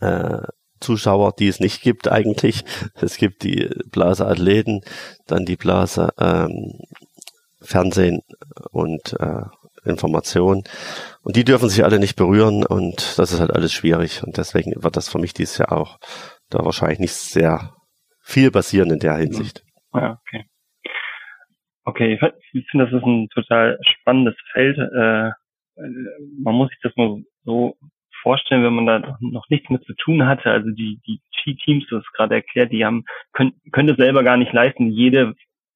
äh, 0.00 0.42
Zuschauer, 0.80 1.32
die 1.38 1.48
es 1.48 1.60
nicht 1.60 1.82
gibt 1.82 2.08
eigentlich. 2.08 2.64
Es 2.94 3.16
gibt 3.16 3.42
die 3.42 3.68
Blase 3.90 4.26
Athleten, 4.26 4.82
dann 5.26 5.44
die 5.44 5.56
Blase 5.56 6.10
ähm, 6.18 6.78
Fernsehen 7.60 8.20
und 8.70 9.14
äh, 9.18 9.42
Information. 9.84 10.64
Und 11.22 11.36
die 11.36 11.44
dürfen 11.44 11.68
sich 11.68 11.84
alle 11.84 11.98
nicht 11.98 12.16
berühren 12.16 12.64
und 12.64 13.18
das 13.18 13.32
ist 13.32 13.40
halt 13.40 13.52
alles 13.52 13.72
schwierig. 13.72 14.22
Und 14.22 14.36
deswegen 14.36 14.72
wird 14.76 14.96
das 14.96 15.08
für 15.08 15.18
mich 15.18 15.32
dieses 15.32 15.58
Jahr 15.58 15.72
auch 15.72 15.98
da 16.50 16.64
wahrscheinlich 16.64 16.98
nicht 16.98 17.14
sehr 17.14 17.74
viel 18.22 18.50
passieren 18.50 18.90
in 18.90 18.98
der 18.98 19.16
Hinsicht. 19.16 19.65
Ja, 19.96 20.20
okay. 20.20 20.44
Okay, 21.84 22.18
ich 22.52 22.68
finde, 22.70 22.86
das 22.86 22.94
ist 22.94 23.06
ein 23.06 23.28
total 23.28 23.78
spannendes 23.82 24.34
Feld. 24.52 24.76
Äh, 24.76 25.30
man 26.42 26.54
muss 26.54 26.68
sich 26.70 26.78
das 26.82 26.96
mal 26.96 27.22
so 27.44 27.76
vorstellen, 28.22 28.64
wenn 28.64 28.74
man 28.74 28.86
da 28.86 29.16
noch 29.20 29.48
nichts 29.50 29.70
mit 29.70 29.84
zu 29.84 29.94
tun 29.94 30.26
hatte. 30.26 30.50
Also 30.50 30.70
die, 30.70 31.00
die 31.06 31.20
Ski-Teams, 31.36 31.86
du 31.86 31.98
hast 31.98 32.12
gerade 32.12 32.34
erklärt, 32.34 32.72
die 32.72 32.84
haben, 32.84 33.04
können, 33.32 33.52
können 33.72 33.88
das 33.88 33.98
selber 33.98 34.24
gar 34.24 34.36
nicht 34.36 34.52
leisten, 34.52 34.90
jede 34.90 35.34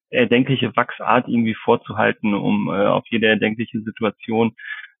erdenkliche 0.09 0.75
Wachsart 0.75 1.29
irgendwie 1.29 1.55
vorzuhalten, 1.55 2.33
um 2.33 2.67
äh, 2.67 2.85
auf 2.85 3.05
jede 3.09 3.27
erdenkliche 3.27 3.79
Situation 3.79 4.53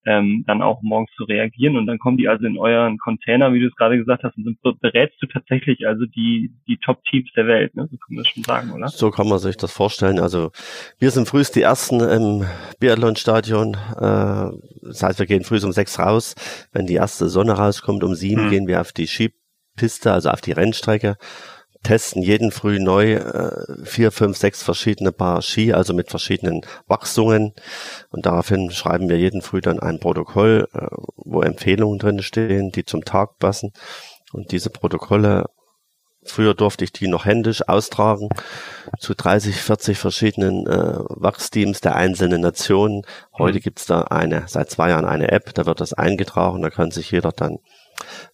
ähm, 0.05 0.43
dann 0.47 0.61
auch 0.61 0.81
morgens 0.81 1.11
zu 1.15 1.23
reagieren. 1.23 1.77
Und 1.77 1.85
dann 1.85 1.99
kommen 1.99 2.17
die 2.17 2.27
also 2.27 2.45
in 2.45 2.57
euren 2.57 2.97
Container, 2.97 3.53
wie 3.53 3.59
du 3.59 3.67
es 3.67 3.75
gerade 3.75 3.97
gesagt 3.97 4.23
hast, 4.23 4.35
und 4.37 4.43
sind, 4.43 4.79
berätst 4.79 5.21
du 5.21 5.27
tatsächlich 5.27 5.87
also 5.87 6.05
die, 6.05 6.53
die 6.67 6.77
Top-Teams 6.77 7.29
der 7.35 7.47
Welt, 7.47 7.75
ne? 7.75 7.87
So 7.89 7.97
kann 7.97 8.15
man 8.15 8.23
das 8.23 8.33
schon 8.33 8.43
sagen, 8.43 8.71
oder? 8.71 8.87
So 8.87 9.11
kann 9.11 9.27
man 9.27 9.39
sich 9.39 9.57
das 9.57 9.71
vorstellen. 9.71 10.19
Also 10.19 10.51
wir 10.99 11.11
sind 11.11 11.27
frühest 11.27 11.55
die 11.55 11.61
Ersten 11.61 11.99
im 11.99 12.45
Biathlon-Stadion. 12.79 13.75
Äh, 13.75 14.51
das 14.83 15.03
heißt, 15.03 15.19
wir 15.19 15.25
gehen 15.25 15.43
früh 15.43 15.59
um 15.63 15.71
sechs 15.71 15.99
raus. 15.99 16.35
Wenn 16.71 16.87
die 16.87 16.95
erste 16.95 17.29
Sonne 17.29 17.53
rauskommt, 17.53 18.03
um 18.03 18.15
sieben 18.15 18.43
hm. 18.43 18.49
gehen 18.49 18.67
wir 18.67 18.81
auf 18.81 18.91
die 18.91 19.07
Skipiste, 19.07 20.11
also 20.11 20.29
auf 20.29 20.41
die 20.41 20.53
Rennstrecke 20.53 21.17
testen 21.83 22.21
jeden 22.21 22.51
Früh 22.51 22.79
neu 22.79 23.13
äh, 23.13 23.85
vier, 23.85 24.11
fünf, 24.11 24.37
sechs 24.37 24.61
verschiedene 24.61 25.11
Paar 25.11 25.41
Ski, 25.41 25.73
also 25.73 25.93
mit 25.93 26.09
verschiedenen 26.09 26.61
Wachsungen. 26.87 27.53
Und 28.09 28.25
daraufhin 28.25 28.71
schreiben 28.71 29.09
wir 29.09 29.17
jeden 29.17 29.41
Früh 29.41 29.61
dann 29.61 29.79
ein 29.79 29.99
Protokoll, 29.99 30.67
äh, 30.73 30.87
wo 31.15 31.41
Empfehlungen 31.41 31.99
drin 31.99 32.21
stehen, 32.21 32.71
die 32.71 32.85
zum 32.85 33.03
Tag 33.03 33.39
passen. 33.39 33.73
Und 34.31 34.51
diese 34.51 34.69
Protokolle, 34.69 35.45
früher 36.23 36.53
durfte 36.53 36.83
ich 36.83 36.91
die 36.91 37.07
noch 37.07 37.25
händisch 37.25 37.67
austragen 37.67 38.29
zu 38.99 39.15
30, 39.15 39.55
40 39.55 39.97
verschiedenen 39.97 40.67
äh, 40.67 40.99
Wachsteams 41.09 41.81
der 41.81 41.95
einzelnen 41.95 42.41
Nationen. 42.41 43.01
Heute 43.37 43.57
mhm. 43.57 43.61
gibt's 43.61 43.87
da 43.87 44.03
eine, 44.03 44.43
seit 44.47 44.69
zwei 44.69 44.89
Jahren 44.89 45.05
eine 45.05 45.31
App, 45.31 45.53
da 45.55 45.65
wird 45.65 45.81
das 45.81 45.93
eingetragen, 45.93 46.61
da 46.61 46.69
kann 46.69 46.91
sich 46.91 47.09
jeder 47.09 47.31
dann 47.31 47.57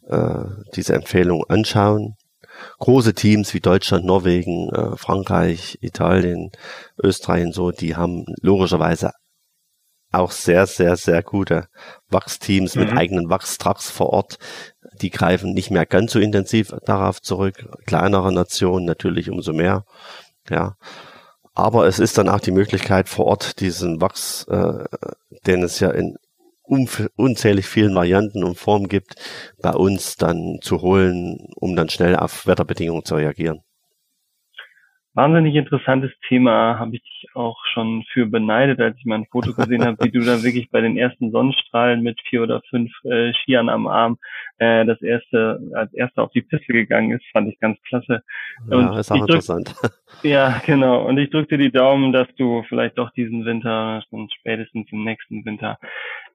äh, 0.10 0.46
diese 0.76 0.94
Empfehlung 0.94 1.46
anschauen 1.48 2.18
große 2.80 3.14
Teams 3.14 3.54
wie 3.54 3.60
Deutschland, 3.60 4.06
Norwegen, 4.06 4.70
äh, 4.70 4.96
Frankreich, 4.98 5.78
Italien, 5.82 6.52
Österreich 7.02 7.46
und 7.46 7.54
so, 7.54 7.72
die 7.72 7.96
haben 7.96 8.26
logischerweise 8.42 9.12
auch 10.12 10.32
sehr, 10.32 10.68
sehr, 10.68 10.96
sehr 10.96 11.22
gute 11.22 11.68
Wachsteams 12.10 12.76
mhm. 12.76 12.82
mit 12.82 12.94
eigenen 12.94 13.30
Wachstracks 13.30 13.90
vor 13.90 14.10
Ort. 14.12 14.38
Die 15.02 15.10
greifen 15.10 15.54
nicht 15.54 15.70
mehr 15.70 15.86
ganz 15.86 16.14
so 16.14 16.20
intensiv 16.20 16.74
darauf 16.86 17.22
zurück. 17.22 17.68
Kleinere 17.86 18.32
Nationen 18.32 18.86
natürlich 18.86 19.30
umso 19.30 19.54
mehr. 19.54 19.84
Ja. 20.50 20.76
Aber 21.54 21.88
es 21.88 22.00
ist 22.00 22.18
dann 22.18 22.30
auch 22.30 22.40
die 22.40 22.52
Möglichkeit 22.52 23.10
vor 23.10 23.26
Ort 23.26 23.60
diesen 23.60 24.00
Wachs, 24.00 24.46
äh, 24.48 24.86
den 25.46 25.64
es 25.64 25.80
ja 25.80 25.90
in 25.90 26.16
unzählig 26.68 27.68
vielen 27.68 27.96
Varianten 27.96 28.44
und 28.44 28.58
Formen 28.58 28.88
gibt, 28.88 29.16
bei 29.62 29.72
uns 29.72 30.18
dann 30.18 30.60
zu 30.62 30.82
holen, 30.82 31.48
um 31.56 31.76
dann 31.76 31.90
schnell 31.90 32.16
auf 32.16 32.46
Wetterbedingungen 32.48 33.06
zu 33.06 33.16
reagieren. 33.16 33.62
Wahnsinnig 35.18 35.56
interessantes 35.56 36.12
Thema, 36.28 36.78
habe 36.78 36.96
ich 36.96 37.02
dich 37.02 37.30
auch 37.34 37.58
schon 37.74 38.04
für 38.14 38.28
beneidet, 38.28 38.80
als 38.80 38.98
ich 39.00 39.06
mein 39.06 39.26
Foto 39.26 39.52
gesehen 39.56 39.84
habe, 39.84 40.06
wie 40.06 40.12
du 40.12 40.20
da 40.20 40.44
wirklich 40.44 40.70
bei 40.70 40.80
den 40.80 40.96
ersten 40.96 41.32
Sonnenstrahlen 41.32 42.04
mit 42.04 42.22
vier 42.30 42.44
oder 42.44 42.62
fünf 42.70 42.92
äh, 43.04 43.34
Skiern 43.34 43.68
am 43.68 43.88
Arm 43.88 44.20
äh, 44.60 44.86
das 44.86 45.02
erste 45.02 45.60
als 45.74 45.92
erster 45.96 46.22
auf 46.22 46.32
die 46.34 46.44
Piste 46.44 46.72
gegangen 46.72 47.14
ist, 47.14 47.26
fand 47.32 47.50
ich 47.50 47.60
ganz 47.60 47.82
klasse. 47.82 48.22
Und 48.70 48.94
ja, 48.94 49.00
ist 49.00 49.12
auch 49.12 49.22
interessant. 49.22 49.74
Ja, 50.24 50.62
genau. 50.66 51.06
Und 51.06 51.18
ich 51.18 51.32
drücke 51.32 51.58
dir 51.58 51.64
die 51.64 51.72
Daumen, 51.72 52.12
dass 52.12 52.28
du 52.38 52.64
vielleicht 52.70 52.98
doch 52.98 53.12
diesen 53.12 53.44
Winter 53.44 54.04
und 54.12 54.32
spätestens 54.34 54.88
im 54.92 55.04
nächsten 55.04 55.44
Winter 55.46 55.80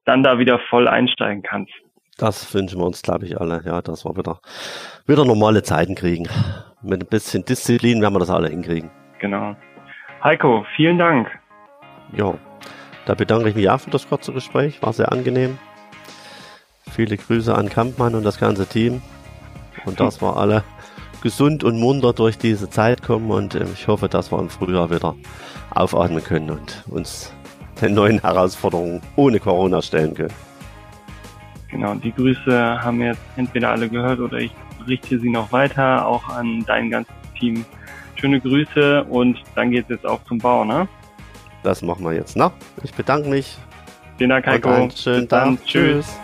dann 0.05 0.23
da 0.23 0.39
wieder 0.39 0.59
voll 0.71 0.89
einsteigen 0.89 1.43
kannst. 1.43 1.73
Das 2.19 2.53
wünschen 2.55 2.79
wir 2.79 2.87
uns, 2.87 3.03
glaube 3.03 3.27
ich, 3.27 3.41
alle, 3.41 3.63
ja, 3.65 3.81
dass 3.81 4.05
wir 4.05 4.17
wieder, 4.17 4.41
wieder 5.07 5.25
normale 5.25 5.63
Zeiten 5.63 5.95
kriegen. 5.95 6.29
Mit 6.83 7.03
ein 7.03 7.07
bisschen 7.07 7.45
Disziplin 7.45 8.01
werden 8.03 8.15
wir 8.15 8.21
das 8.21 8.31
alle 8.31 8.49
hinkriegen. 8.49 8.91
Genau. 9.21 9.57
Heiko, 10.23 10.65
vielen 10.77 10.99
Dank. 10.99 11.29
Ja, 12.17 12.35
da 13.07 13.15
bedanke 13.15 13.49
ich 13.49 13.55
mich 13.55 13.69
auch 13.71 13.81
für 13.81 13.91
das 13.91 14.09
kurze 14.09 14.33
Gespräch. 14.33 14.83
War 14.83 14.93
sehr 14.93 15.11
angenehm. 15.11 15.59
Viele 16.91 17.17
Grüße 17.17 17.55
an 17.55 17.69
Kampmann 17.69 18.15
und 18.15 18.25
das 18.25 18.39
ganze 18.39 18.67
Team. 18.67 19.03
Und 19.85 19.99
dass 19.99 20.21
wir 20.21 20.37
alle 20.37 20.63
gesund 21.23 21.65
und 21.65 21.79
munter 21.79 22.13
durch 22.13 22.37
diese 22.37 22.69
Zeit 22.69 23.03
kommen 23.03 23.31
und 23.31 23.55
ähm, 23.55 23.69
ich 23.73 23.89
hoffe, 23.89 24.09
dass 24.09 24.31
wir 24.31 24.39
im 24.39 24.51
Frühjahr 24.51 24.91
wieder 24.91 25.15
aufatmen 25.71 26.23
können 26.23 26.51
und 26.51 26.85
uns 26.89 27.33
neuen 27.81 28.21
Herausforderungen 28.21 29.01
ohne 29.17 29.41
Corona 29.41 29.83
stellen 29.83 30.15
können. 30.15 30.33
Genau, 31.69 31.95
die 31.95 32.13
Grüße 32.13 32.83
haben 32.83 33.01
jetzt 33.01 33.23
entweder 33.37 33.71
alle 33.71 33.89
gehört 33.89 34.21
oder 34.21 34.39
ich 34.39 34.53
richte 34.87 35.19
sie 35.19 35.31
noch 35.31 35.51
weiter, 35.53 36.07
auch 36.07 36.29
an 36.29 36.65
dein 36.67 36.91
ganzes 36.91 37.15
Team. 37.39 37.65
Schöne 38.17 38.41
Grüße 38.41 39.05
und 39.05 39.39
dann 39.55 39.71
geht 39.71 39.85
es 39.85 39.97
jetzt 39.97 40.07
auch 40.07 40.23
zum 40.25 40.39
Bau, 40.39 40.65
ne? 40.65 40.87
Das 41.63 41.83
machen 41.83 42.05
wir 42.05 42.13
jetzt, 42.13 42.37
ne? 42.37 42.53
Ich 42.83 42.93
bedanke 42.93 43.29
mich. 43.29 43.57
Vielen 44.19 44.31
Dank, 44.31 44.47
Heiko. 44.47 44.69
Und 44.69 44.77
einen 44.77 44.91
schönen 44.91 45.29
Tag. 45.29 45.65
Tschüss. 45.65 46.19